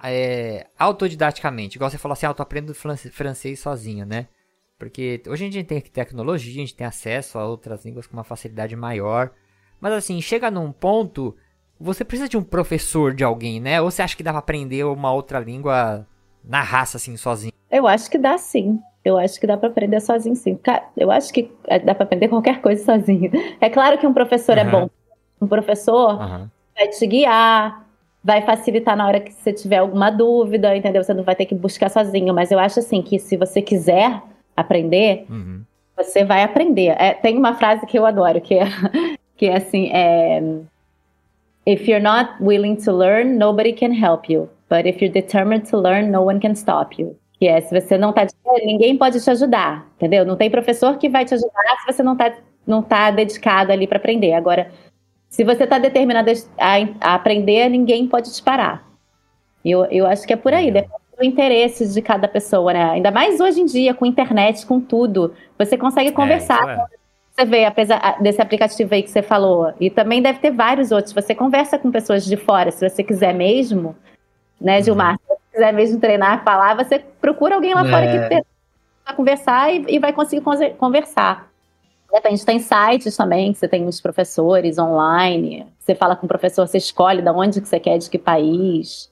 [0.02, 4.26] É, autodidaticamente, igual você falou assim, ah, eu tô aprendendo francês sozinho, né?
[4.78, 8.24] Porque hoje a gente tem tecnologia, a gente tem acesso a outras línguas com uma
[8.24, 9.30] facilidade maior.
[9.80, 11.34] Mas assim, chega num ponto,
[11.80, 13.80] você precisa de um professor de alguém, né?
[13.80, 16.06] Ou você acha que dá pra aprender uma outra língua
[16.44, 17.52] na raça, assim, sozinho?
[17.70, 18.78] Eu acho que dá sim.
[19.02, 20.58] Eu acho que dá para aprender sozinho, sim.
[20.96, 23.30] Eu acho que é, dá para aprender qualquer coisa sozinho.
[23.60, 24.62] É claro que um professor uhum.
[24.62, 24.90] é bom.
[25.40, 26.48] Um professor uhum.
[26.74, 27.86] vai te guiar,
[28.22, 31.02] vai facilitar na hora que você tiver alguma dúvida, entendeu?
[31.02, 32.34] Você não vai ter que buscar sozinho.
[32.34, 34.20] Mas eu acho assim que se você quiser
[34.56, 35.62] aprender, uhum.
[35.96, 36.96] você vai aprender.
[36.98, 38.64] É, tem uma frase que eu adoro, que é,
[39.36, 40.40] que é assim, é,
[41.66, 44.48] If you're not willing to learn, nobody can help you.
[44.68, 47.18] But if you're determined to learn, no one can stop you.
[47.40, 48.24] Que é, se você não tá
[48.64, 50.24] ninguém pode te ajudar, entendeu?
[50.24, 52.32] Não tem professor que vai te ajudar se você não tá,
[52.64, 54.32] não tá dedicado ali para aprender.
[54.32, 54.70] Agora,
[55.28, 58.88] se você está determinado a, a, aprender, ninguém pode te parar.
[59.64, 62.84] Eu, eu acho que é por aí, depende do interesse de cada pessoa, né?
[62.90, 65.34] Ainda mais hoje em dia, com internet, com tudo.
[65.58, 66.68] Você consegue é, conversar.
[66.68, 66.96] É,
[67.34, 71.12] você vê, apesar desse aplicativo aí que você falou, e também deve ter vários outros.
[71.12, 73.94] Você conversa com pessoas de fora, se você quiser mesmo,
[74.60, 75.12] né, Gilmar?
[75.12, 75.16] Uhum.
[75.18, 77.90] Se você quiser mesmo treinar, falar, você procura alguém lá é.
[77.90, 78.42] fora que é.
[79.04, 80.42] para conversar e, e vai conseguir
[80.78, 81.50] conversar.
[82.12, 85.66] Depende, tem sites também, que você tem os professores online.
[85.78, 89.10] Você fala com o professor, você escolhe de onde que você quer, de que país.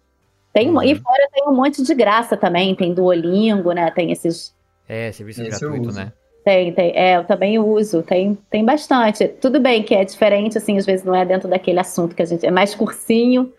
[0.55, 0.81] Tem, uhum.
[0.85, 3.91] E fora tem um monte de graça também, tem Duolingo, né?
[3.91, 4.55] Tem esses.
[4.89, 6.13] É, serviço Esse gratuito, né?
[6.45, 6.97] Tem, tem.
[6.97, 9.27] É, eu também uso, tem, tem bastante.
[9.27, 12.25] Tudo bem que é diferente, assim, às vezes não é dentro daquele assunto que a
[12.25, 12.47] gente.
[12.47, 13.53] É mais cursinho,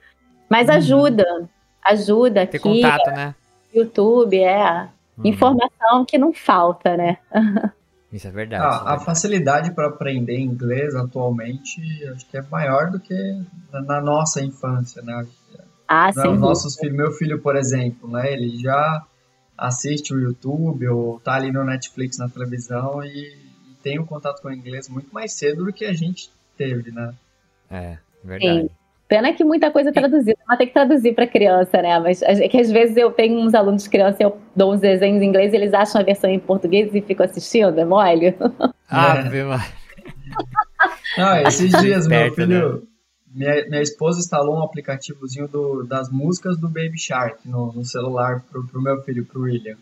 [0.50, 0.76] mas uhum.
[0.76, 1.50] ajuda.
[1.84, 2.82] Ajuda Ter aqui.
[2.82, 3.36] contato, né?
[3.74, 4.88] YouTube, é.
[5.18, 5.26] Uhum.
[5.26, 7.18] Informação que não falta, né?
[8.14, 8.64] Isso é verdade.
[8.64, 8.96] Ah, é verdade.
[8.96, 13.14] A facilidade para aprender inglês atualmente acho que é maior do que
[13.74, 15.28] na nossa infância, né?
[15.88, 16.38] Ah, sim.
[16.38, 18.32] Nossos filhos, meu filho, por exemplo, né?
[18.32, 19.04] Ele já
[19.58, 23.38] assiste o YouTube ou tá ali no Netflix na televisão e,
[23.70, 26.92] e tem um contato com o inglês muito mais cedo do que a gente teve,
[26.92, 27.14] né?
[27.70, 28.62] É, verdade.
[28.62, 28.70] Sim.
[29.08, 32.00] Pena que muita coisa é traduzida, mas tem que traduzir para criança, né?
[32.00, 35.22] Mas é que às vezes eu tenho uns alunos de criança, eu dou uns desenhos
[35.22, 38.36] em inglês, eles acham a versão em português e ficam assistindo, é mole?
[38.90, 41.20] Ah, é.
[41.20, 42.88] Não, esses dias, meu filho, né?
[43.36, 48.44] Minha, minha esposa instalou um aplicativozinho do, das músicas do Baby Shark no, no celular
[48.50, 49.76] pro, pro meu filho, pro William.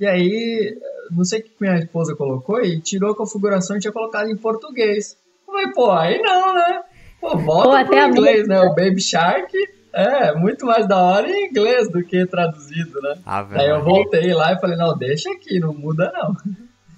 [0.00, 0.76] E aí,
[1.10, 4.36] não sei o que minha esposa colocou e tirou a configuração e tinha colocado em
[4.36, 5.16] português.
[5.46, 6.82] Eu falei, pô, aí não, né?
[7.20, 8.60] Pô, volta pro inglês, né?
[8.60, 9.52] O Baby Shark
[9.92, 13.18] é muito mais da hora em inglês do que traduzido, né?
[13.24, 16.36] Ah, aí eu voltei lá e falei, não, deixa aqui, não muda não.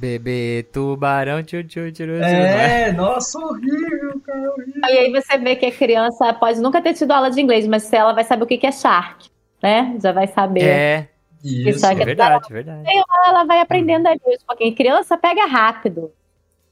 [0.00, 2.92] Bebê tubarão, tchu, tchu, tchu, É, né?
[2.92, 4.80] nossa, horrível, cara, horrível.
[4.88, 7.82] E aí você vê que a criança pode nunca ter tido aula de inglês, mas
[7.82, 9.28] se ela vai saber o que é shark,
[9.62, 9.98] né?
[10.02, 10.62] Já vai saber.
[10.62, 11.08] É,
[11.44, 12.82] isso, é verdade, ela, verdade.
[13.26, 14.74] Ela vai aprendendo ali um pouquinho.
[14.74, 16.10] Criança pega rápido.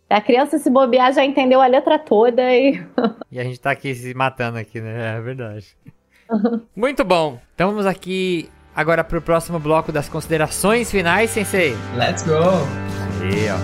[0.09, 2.83] A criança se bobear já entendeu a letra toda e.
[3.31, 5.18] e a gente tá aqui se matando aqui, né?
[5.18, 5.76] É verdade.
[6.74, 7.39] Muito bom.
[7.55, 11.74] Então vamos aqui agora pro próximo bloco das considerações finais, Sensei.
[11.95, 13.08] Let's go!
[13.31, 13.59] Aí, ó.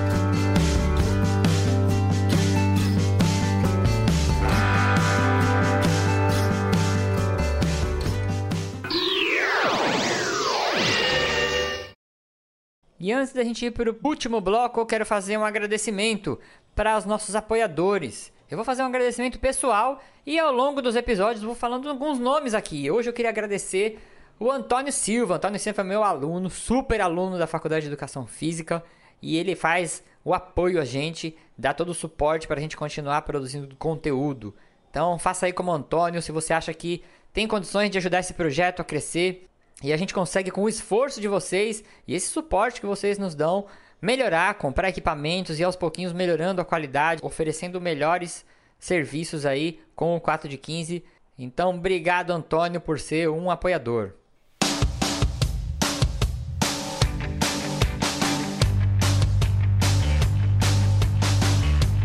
[13.00, 16.38] E antes da gente ir para o último bloco, eu quero fazer um agradecimento
[16.74, 18.32] para os nossos apoiadores.
[18.50, 22.52] eu vou fazer um agradecimento pessoal e ao longo dos episódios vou falando alguns nomes
[22.52, 22.90] aqui.
[22.90, 23.98] Hoje eu queria agradecer
[24.38, 25.36] o Antônio Silva.
[25.36, 28.82] Antônio Silva é meu aluno, super aluno da Faculdade de Educação Física
[29.24, 33.22] e ele faz o apoio a gente, dá todo o suporte para a gente continuar
[33.22, 34.54] produzindo conteúdo.
[34.90, 37.02] Então faça aí como Antônio, se você acha que
[37.32, 39.48] tem condições de ajudar esse projeto a crescer
[39.82, 43.34] e a gente consegue com o esforço de vocês e esse suporte que vocês nos
[43.34, 43.66] dão
[44.00, 48.44] melhorar, comprar equipamentos e aos pouquinhos melhorando a qualidade, oferecendo melhores
[48.78, 51.02] serviços aí com o 4 de 15.
[51.38, 54.12] Então, obrigado Antônio por ser um apoiador.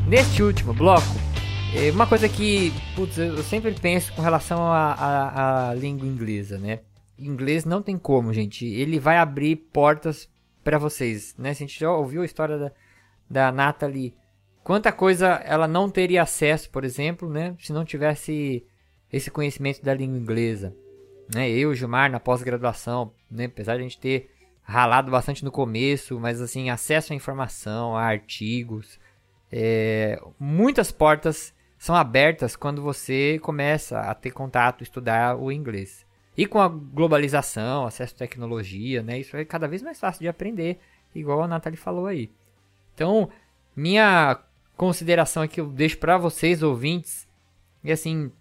[0.10, 1.06] Neste último bloco,
[1.72, 6.80] é uma coisa que putz, eu sempre penso com relação à língua inglesa, né?
[7.16, 8.66] Inglês não tem como, gente.
[8.66, 10.28] Ele vai abrir portas
[10.64, 11.52] para vocês, né?
[11.52, 12.72] A gente já ouviu a história da,
[13.30, 14.16] da Natalie,
[14.64, 17.56] quanta coisa ela não teria acesso, por exemplo, né?
[17.60, 18.66] Se não tivesse
[19.14, 20.76] esse conhecimento da língua inglesa,
[21.32, 21.48] né?
[21.52, 23.46] Eu, Gilmar, na pós-graduação, né?
[23.46, 24.32] Apesar de a gente ter
[24.64, 28.98] ralado bastante no começo, mas assim, acesso à informação, a artigos,
[29.52, 36.06] é, muitas portas são abertas quando você começa a ter contato, estudar o inglês.
[36.38, 40.28] E com a globalização, acesso à tecnologia, né, isso é cada vez mais fácil de
[40.28, 40.80] aprender,
[41.14, 42.32] igual a Nathalie falou aí.
[42.94, 43.30] Então,
[43.76, 44.40] minha
[44.76, 47.28] consideração aqui eu deixo para vocês ouvintes,
[47.84, 48.32] e assim,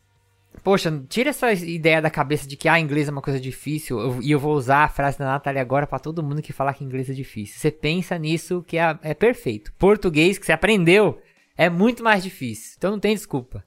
[0.63, 3.99] Poxa, tira essa ideia da cabeça de que ah, inglês é uma coisa difícil.
[3.99, 6.75] Eu, e eu vou usar a frase da Natália agora para todo mundo que falar
[6.75, 7.59] que inglês é difícil.
[7.59, 9.73] Você pensa nisso que é, é perfeito.
[9.79, 11.19] Português que você aprendeu
[11.57, 12.75] é muito mais difícil.
[12.77, 13.65] Então não tem desculpa.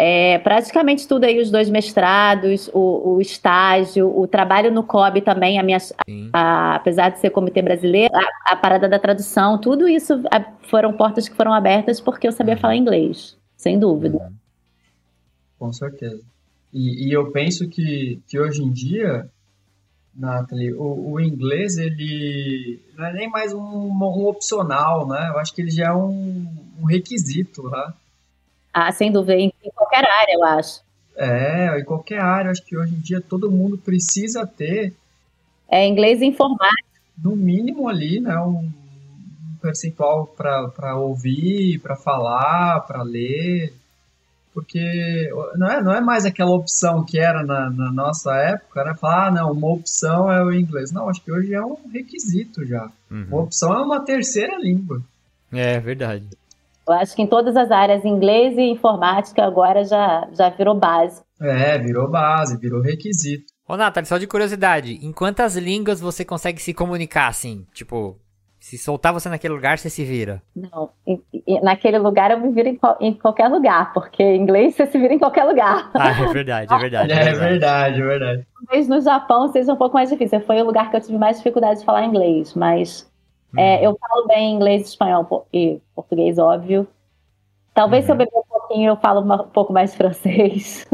[0.00, 5.58] É, praticamente tudo aí, os dois mestrados, o, o estágio, o trabalho no COB também,
[5.58, 5.78] a minha,
[6.32, 10.22] a, apesar de ser comitê brasileiro, a, a, parada da tradução, tudo isso
[10.68, 12.60] foram portas que foram abertas porque eu sabia uhum.
[12.60, 14.18] falar inglês, sem dúvida.
[14.18, 14.32] Uhum.
[15.58, 16.22] Com certeza.
[16.72, 19.28] E, e, eu penso que, que hoje em dia,
[20.14, 25.30] Nathalie, o, o inglês ele não é nem mais um, um, opcional, né?
[25.30, 26.46] Eu acho que ele já é um,
[26.80, 27.92] um requisito, né?
[28.72, 30.82] Ah, sem dúvida, em, em qualquer área, eu acho.
[31.16, 34.94] É, em qualquer área, acho que hoje em dia todo mundo precisa ter.
[35.68, 36.86] É inglês informático.
[37.16, 38.38] No mínimo ali, né?
[38.38, 38.70] Um
[39.60, 43.72] percentual para ouvir, para falar, para ler
[44.58, 48.92] porque não é, não é mais aquela opção que era na, na nossa época, né?
[48.92, 50.90] Falar, ah, não, uma opção é o inglês.
[50.90, 52.90] Não, acho que hoje é um requisito já.
[53.08, 53.26] Uhum.
[53.28, 55.00] Uma opção é uma terceira língua.
[55.52, 56.26] É, verdade.
[56.88, 61.22] Eu acho que em todas as áreas, inglês e informática agora já, já virou base.
[61.40, 63.52] É, virou base, virou requisito.
[63.68, 67.64] Ô, Nathalie, só de curiosidade, em quantas línguas você consegue se comunicar, assim?
[67.72, 68.18] Tipo,
[68.58, 70.42] se soltar você naquele lugar, você se vira.
[70.54, 70.90] Não,
[71.62, 75.14] naquele lugar eu me viro em, em, qualquer lugar, porque em inglês você se vira
[75.14, 75.90] em qualquer lugar.
[75.94, 77.12] Ah, é verdade, é verdade.
[77.12, 78.46] É, é verdade, é verdade.
[78.54, 80.40] Talvez no Japão seja um pouco mais difícil.
[80.40, 83.08] Foi o lugar que eu tive mais dificuldade de falar inglês, mas
[83.54, 83.60] hum.
[83.60, 86.86] é, eu falo bem inglês, espanhol e português, óbvio.
[87.72, 88.06] Talvez uhum.
[88.06, 88.18] se eu uhum.
[88.18, 90.84] beber um pouquinho eu falo um pouco mais francês.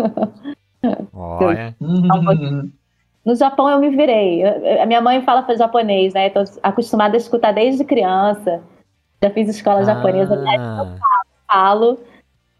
[1.14, 1.74] Olha.
[1.80, 2.70] um
[3.24, 4.44] no Japão eu me virei.
[4.80, 6.26] a minha mãe fala japonês, né?
[6.26, 8.62] Estou acostumada a escutar desde criança.
[9.22, 9.84] Já fiz escola ah.
[9.84, 10.56] japonesa, né?
[10.56, 10.98] eu
[11.46, 11.98] falo.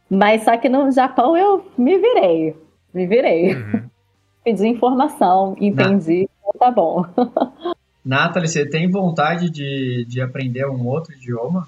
[0.08, 2.56] Mas só que no Japão eu me virei.
[2.92, 3.54] Me virei.
[3.54, 3.90] Uhum.
[4.44, 6.28] Pedi informação, entendi.
[6.38, 7.04] Então tá bom.
[8.04, 11.66] Nathalie, você tem vontade de, de aprender um outro idioma?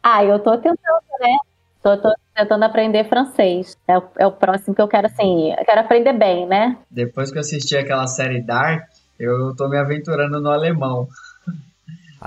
[0.00, 1.36] Ah, eu tô tentando, né?
[1.82, 3.76] Tô, tô tentando aprender francês.
[3.88, 6.76] É o, é o próximo que eu quero, assim, eu quero aprender bem, né?
[6.90, 8.84] Depois que eu assisti aquela série Dark,
[9.18, 11.08] eu tô me aventurando no alemão.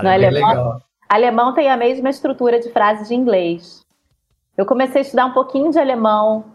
[0.01, 0.81] No alemão, legal.
[1.09, 3.83] alemão tem a mesma estrutura de frases de inglês.
[4.55, 6.45] Eu comecei a estudar um pouquinho de alemão,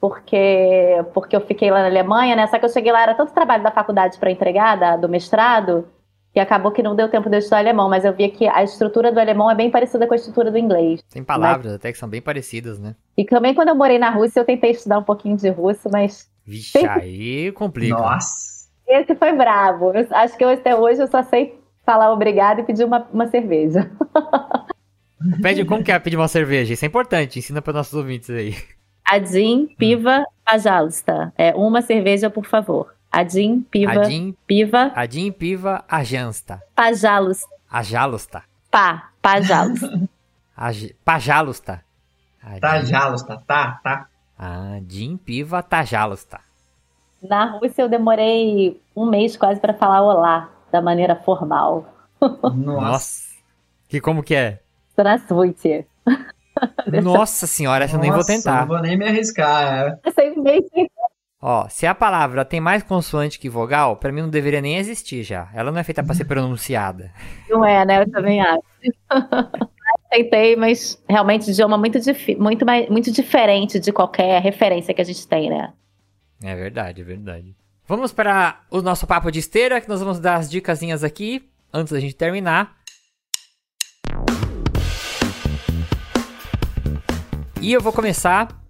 [0.00, 2.46] porque porque eu fiquei lá na Alemanha, né?
[2.46, 5.88] Só que eu cheguei lá, era tanto trabalho da faculdade para entregar, da, do mestrado,
[6.36, 8.62] e acabou que não deu tempo de eu estudar alemão, mas eu vi que a
[8.62, 11.02] estrutura do alemão é bem parecida com a estrutura do inglês.
[11.10, 11.74] Tem palavras mas...
[11.76, 12.94] até que são bem parecidas, né?
[13.16, 16.30] E também quando eu morei na Rússia, eu tentei estudar um pouquinho de russo, mas.
[16.44, 17.96] Vixe, aí complica.
[17.96, 18.66] Nossa!
[18.86, 19.92] Esse foi bravo.
[19.94, 23.26] Eu acho que eu, até hoje eu só sei falar obrigado e pedir uma, uma
[23.28, 23.90] cerveja.
[25.42, 26.74] Pede como que é pedir uma cerveja?
[26.74, 28.54] Isso é importante, ensina para nossos ouvintes aí.
[29.04, 31.32] Adin, piva, pajalsta.
[31.38, 32.95] É uma cerveja, por favor.
[33.15, 34.91] Adim, piva, Adim, piva.
[34.95, 36.61] Adim, piva, ajansta.
[36.73, 37.49] Pajalusta.
[37.69, 38.43] Ajalusta.
[38.69, 40.09] Pá, pajalusta.
[41.03, 41.83] pajalusta.
[42.61, 44.07] Tajalusta, tá, tá.
[44.37, 46.39] Adim, piva, tajalusta.
[47.21, 51.85] Na Rússia eu demorei um mês quase para falar olá, da maneira formal.
[52.55, 53.31] Nossa.
[53.87, 54.61] Que como que é?
[54.93, 55.85] Здравствуйте.
[57.03, 58.61] Nossa senhora, essa eu nem vou tentar.
[58.61, 59.99] Não vou nem me arriscar.
[60.03, 60.63] É sempre meio
[61.48, 65.22] Ó, se a palavra tem mais consoante que vogal, pra mim não deveria nem existir
[65.22, 65.48] já.
[65.54, 67.12] Ela não é feita pra ser pronunciada.
[67.48, 68.02] Não é, né?
[68.02, 68.64] Eu também acho.
[70.10, 72.00] Tentei, mas realmente idioma muito,
[72.36, 75.72] muito, mais, muito diferente de qualquer referência que a gente tem, né?
[76.42, 77.54] É verdade, é verdade.
[77.86, 81.92] Vamos para o nosso papo de esteira, que nós vamos dar as dicasinhas aqui, antes
[81.92, 82.74] da gente terminar.
[87.62, 88.65] E eu vou começar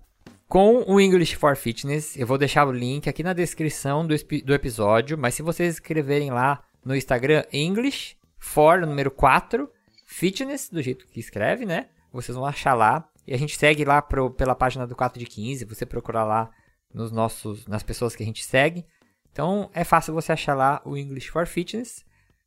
[0.49, 2.17] com o English for Fitness.
[2.17, 6.31] Eu vou deixar o link aqui na descrição do, do episódio, mas se vocês escreverem
[6.31, 9.69] lá no Instagram English for número 4
[10.05, 11.87] Fitness, do jeito que escreve, né?
[12.13, 13.09] Vocês vão achar lá.
[13.27, 15.65] E a gente segue lá pro, pela página do 4 de 15.
[15.65, 16.49] Você procurar lá
[16.95, 18.87] nos nossos, nas pessoas que a gente segue.
[19.33, 22.05] Então é fácil você achar lá o English for Fitness.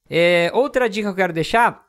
[0.09, 1.85] É, outra dica que eu quero deixar,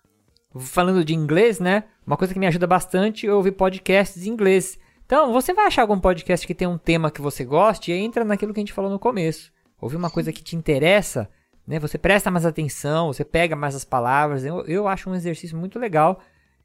[0.58, 1.84] falando de inglês, né?
[2.04, 4.78] Uma coisa que me ajuda bastante é ouvir podcasts em inglês.
[5.10, 8.24] Então, você vai achar algum podcast que tem um tema que você goste e entra
[8.24, 9.52] naquilo que a gente falou no começo.
[9.80, 11.28] Ouvir uma coisa que te interessa,
[11.66, 11.80] né?
[11.80, 14.44] Você presta mais atenção, você pega mais as palavras.
[14.44, 16.20] Eu, eu acho um exercício muito legal.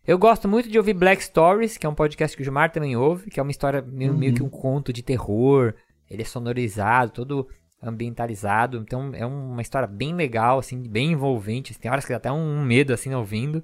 [0.05, 2.95] Eu gosto muito de ouvir Black Stories, que é um podcast que o Gilmar também
[2.95, 4.17] ouve, que é uma história meio, uhum.
[4.19, 5.73] meio que um conto de terror.
[6.07, 7.47] Ele é sonorizado, todo
[7.81, 8.77] ambientalizado.
[8.77, 11.75] Então é uma história bem legal, assim, bem envolvente.
[11.79, 13.63] Tem horas que dá até um medo, assim, ouvindo.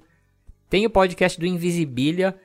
[0.68, 2.36] Tem o podcast do Invisibilia,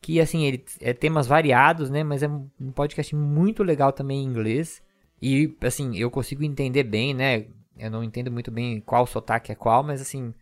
[0.00, 4.26] que assim, ele é temas variados, né, mas é um podcast muito legal também em
[4.26, 4.82] inglês.
[5.20, 7.46] E assim, eu consigo entender bem, né?
[7.76, 10.32] Eu não entendo muito bem qual sotaque é qual, mas assim,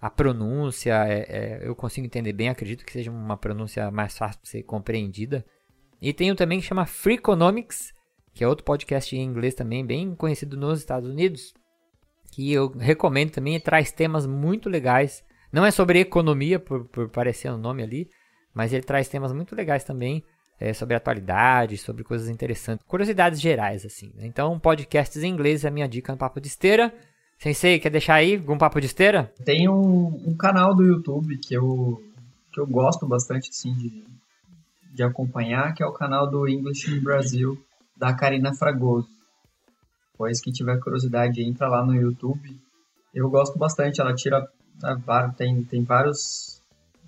[0.00, 4.40] a pronúncia é, é, eu consigo entender bem, acredito que seja uma pronúncia mais fácil
[4.42, 5.44] de ser compreendida.
[6.00, 7.94] E tem um também que chama Freakonomics,
[8.34, 11.54] que é outro podcast em inglês também, bem conhecido nos Estados Unidos,
[12.30, 15.24] que eu recomendo também, traz temas muito legais.
[15.50, 18.10] Não é sobre economia, por, por parecer o nome ali,
[18.56, 20.24] mas ele traz temas muito legais também
[20.58, 24.10] é, sobre atualidade, sobre coisas interessantes, curiosidades gerais, assim.
[24.14, 24.26] Né?
[24.26, 26.90] Então, podcasts em inglês é a minha dica no Papo de Esteira.
[27.38, 29.30] Sensei, quer deixar aí algum papo de esteira?
[29.44, 32.02] Tem um, um, canal do YouTube que eu,
[32.50, 34.06] que eu gosto bastante assim, de,
[34.94, 37.62] de acompanhar, que é o canal do English in Brasil,
[37.94, 39.10] da Karina Fragoso.
[40.16, 42.58] Pois quem tiver curiosidade, entra lá no YouTube.
[43.14, 44.40] Eu gosto bastante, ela tira.
[44.82, 46.55] Né, tem, tem vários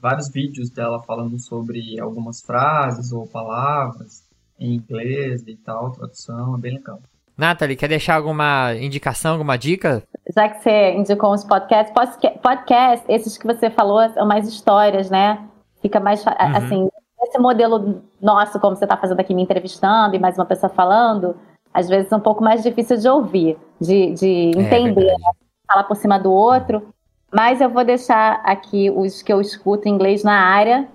[0.01, 4.27] vários vídeos dela falando sobre algumas frases ou palavras
[4.59, 7.01] em inglês e tal, tradução, é bem legal.
[7.37, 10.03] Nathalie, quer deixar alguma indicação, alguma dica?
[10.35, 11.95] Já que você indicou uns podcasts,
[12.43, 15.47] podcast, esses que você falou são mais histórias, né?
[15.81, 16.33] Fica mais, uhum.
[16.57, 16.89] assim,
[17.23, 21.37] esse modelo nosso, como você está fazendo aqui, me entrevistando e mais uma pessoa falando,
[21.73, 25.31] às vezes é um pouco mais difícil de ouvir, de, de é entender, é né?
[25.69, 26.93] falar por cima do outro.
[27.33, 30.89] Mas eu vou deixar aqui os que eu escuto em inglês na área,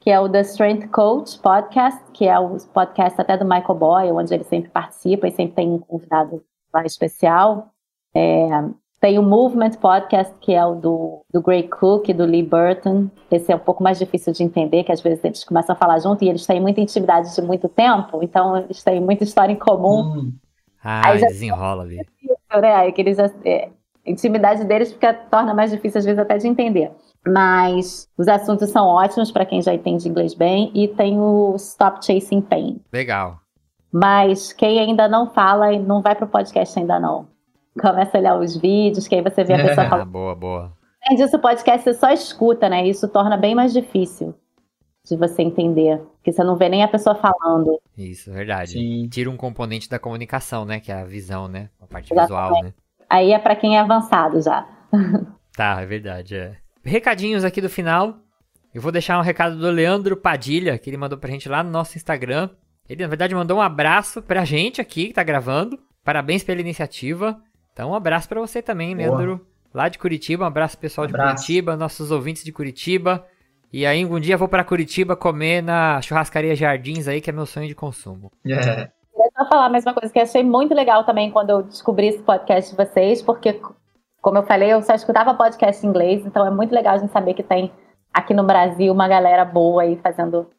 [0.00, 4.12] que é o The Strength Coach Podcast, que é o podcast até do Michael Boyle,
[4.12, 7.70] onde ele sempre participa e sempre tem um convidado lá especial.
[8.14, 8.48] É,
[9.00, 13.08] tem o Movement Podcast, que é o do, do Gray Cook e do Lee Burton.
[13.28, 15.98] Esse é um pouco mais difícil de entender, que às vezes eles começam a falar
[15.98, 19.58] junto e eles têm muita intimidade de muito tempo, então eles têm muita história em
[19.58, 20.18] comum.
[20.18, 20.32] Hum.
[20.84, 21.96] Ah, Aí desenrola ali.
[21.96, 22.92] Né?
[22.92, 23.70] Que eles, é,
[24.06, 26.90] intimidade deles fica, torna mais difícil, às vezes, até de entender.
[27.26, 30.70] Mas os assuntos são ótimos para quem já entende inglês bem.
[30.74, 32.80] E tem o Stop Chasing Pain.
[32.92, 33.38] Legal.
[33.92, 37.28] Mas quem ainda não fala, não vai pro podcast ainda não.
[37.80, 40.10] Começa a olhar os vídeos, que aí você vê a pessoa falando.
[40.10, 40.72] boa, boa.
[41.06, 42.86] Além disso, o podcast você só escuta, né?
[42.86, 44.34] Isso torna bem mais difícil
[45.04, 45.98] de você entender.
[46.16, 47.80] Porque você não vê nem a pessoa falando.
[47.96, 48.72] Isso, verdade.
[48.72, 49.08] Sim.
[49.08, 50.80] Tira um componente da comunicação, né?
[50.80, 51.68] Que é a visão, né?
[51.80, 52.50] A parte Exatamente.
[52.50, 52.72] visual, né?
[53.12, 54.66] Aí é para quem é avançado já.
[55.54, 56.56] tá, é verdade, é.
[56.82, 58.16] Recadinhos aqui do final.
[58.74, 61.70] Eu vou deixar um recado do Leandro Padilha, que ele mandou pra gente lá no
[61.70, 62.48] nosso Instagram.
[62.88, 65.78] Ele, na verdade, mandou um abraço pra gente aqui que tá gravando.
[66.02, 67.38] Parabéns pela iniciativa.
[67.74, 69.18] Então, um abraço para você também, Boa.
[69.18, 70.44] Leandro, lá de Curitiba.
[70.44, 73.26] Um abraço pessoal de Curitiba, nossos ouvintes de Curitiba.
[73.70, 77.44] E aí, um dia vou para Curitiba comer na churrascaria Jardins aí, que é meu
[77.44, 78.32] sonho de consumo.
[78.42, 78.72] Yeah.
[78.72, 79.01] É
[79.36, 82.22] só falar a mesma coisa que eu achei muito legal também quando eu descobri esse
[82.22, 83.60] podcast de vocês, porque,
[84.20, 87.12] como eu falei, eu só escutava podcast em inglês, então é muito legal a gente
[87.12, 87.72] saber que tem
[88.12, 90.50] aqui no Brasil uma galera boa aí fazendo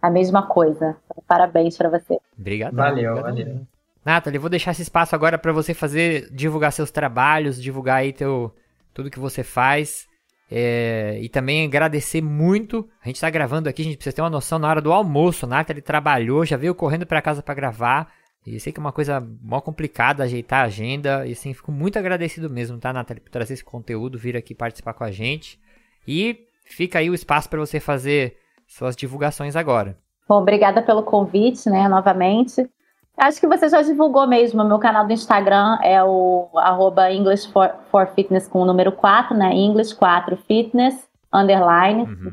[0.00, 0.96] a mesma coisa.
[1.04, 2.18] Então, parabéns para você.
[2.38, 2.74] Obrigado.
[2.74, 3.60] Valeu, valeu.
[4.04, 8.52] Nathalie, vou deixar esse espaço agora para você fazer, divulgar seus trabalhos, divulgar aí teu,
[8.92, 10.08] tudo que você faz.
[10.50, 12.86] É, e também agradecer muito.
[13.02, 15.46] A gente está gravando aqui, a gente precisa ter uma noção na hora do almoço.
[15.46, 18.12] A Nathalie trabalhou, já veio correndo para casa para gravar.
[18.46, 21.26] E sei que é uma coisa mó complicada ajeitar a agenda.
[21.26, 24.94] E assim, fico muito agradecido mesmo, tá, Nathalie, por trazer esse conteúdo, vir aqui participar
[24.94, 25.60] com a gente.
[26.06, 28.36] E fica aí o espaço para você fazer
[28.66, 29.96] suas divulgações agora.
[30.28, 32.68] Bom, obrigada pelo convite, né, novamente.
[33.16, 34.64] Acho que você já divulgou mesmo.
[34.64, 39.36] Meu canal do Instagram é o arroba English for, for, Fitness com o número 4,
[39.36, 39.52] né?
[39.52, 42.32] English 4 Fitness, underline, uhum.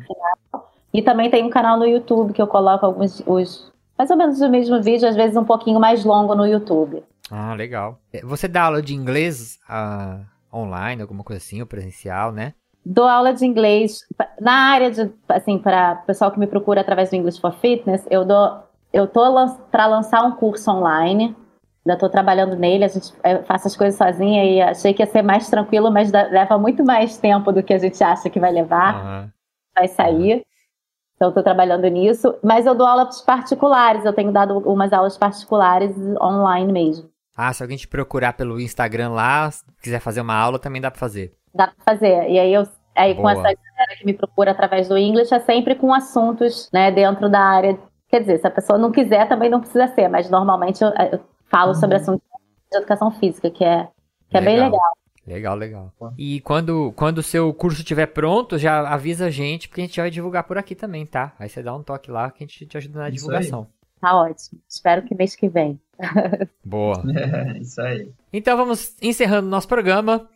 [0.93, 4.39] E também tem um canal no YouTube que eu coloco alguns os mais ou menos
[4.39, 7.03] o mesmo vídeo, às vezes um pouquinho mais longo no YouTube.
[7.29, 7.99] Ah, legal.
[8.13, 12.53] É, você dá aula de inglês uh, online, alguma coisa assim, ou presencial, né?
[12.85, 13.99] Dou aula de inglês
[14.39, 18.23] na área de, assim, para pessoal que me procura através do English for Fitness, eu
[18.23, 19.21] dou eu tô
[19.69, 21.35] para lançar um curso online.
[21.85, 23.13] Ainda estou trabalhando nele, a gente
[23.45, 27.17] faço as coisas sozinha e achei que ia ser mais tranquilo, mas leva muito mais
[27.17, 28.95] tempo do que a gente acha que vai levar.
[28.95, 29.29] Uhum.
[29.75, 30.43] Vai sair.
[31.19, 32.33] Então, estou trabalhando nisso.
[32.41, 37.09] Mas eu dou aulas particulares, eu tenho dado umas aulas particulares online mesmo.
[37.35, 39.49] Ah, se alguém te procurar pelo Instagram lá,
[39.83, 41.33] quiser fazer uma aula, também dá para fazer.
[41.53, 42.29] Dá para fazer.
[42.29, 42.65] E aí eu
[42.95, 46.91] aí com essa galera que me procura através do English é sempre com assuntos, né,
[46.91, 47.77] dentro da área
[48.09, 51.19] Quer dizer, se a pessoa não quiser, também não precisa ser, mas normalmente eu, eu
[51.47, 51.79] falo uhum.
[51.79, 52.21] sobre assuntos
[52.71, 53.87] de educação física, que é,
[54.29, 54.81] que é bem legal.
[55.29, 55.93] Legal, legal.
[56.17, 59.99] E quando, quando o seu curso estiver pronto, já avisa a gente, porque a gente
[59.99, 61.35] vai divulgar por aqui também, tá?
[61.37, 63.61] Aí você dá um toque lá que a gente te ajuda na isso divulgação.
[63.61, 63.67] Aí.
[64.01, 64.59] Tá ótimo.
[64.67, 65.79] Espero que mês que vem.
[66.65, 67.03] Boa.
[67.15, 68.11] É, isso aí.
[68.33, 70.27] Então vamos encerrando nosso programa.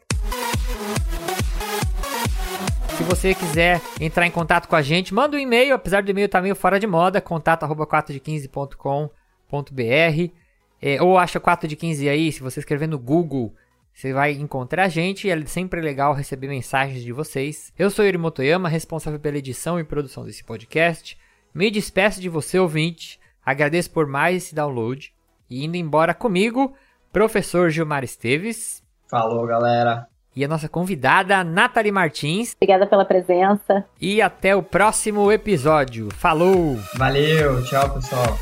[2.95, 6.27] Se você quiser entrar em contato com a gente, manda um e-mail, apesar do e-mail
[6.27, 10.33] estar tá meio fora de moda, contato arroba 4de15.com.br
[10.79, 13.55] é, ou acha 4 de 15 aí, se você escrever no Google,
[13.93, 17.71] você vai encontrar a gente e é sempre legal receber mensagens de vocês.
[17.77, 21.17] Eu sou Yuri Motoyama, responsável pela edição e produção desse podcast.
[21.53, 23.19] Me despeço de você, ouvinte.
[23.45, 25.13] Agradeço por mais esse download.
[25.49, 26.73] E indo embora comigo,
[27.11, 28.83] professor Gilmar Esteves.
[29.07, 32.55] Falou, galera e a nossa convidada, Nathalie Martins.
[32.55, 33.85] Obrigada pela presença.
[34.01, 36.09] E até o próximo episódio.
[36.11, 36.77] Falou!
[36.97, 38.37] Valeu, tchau, pessoal.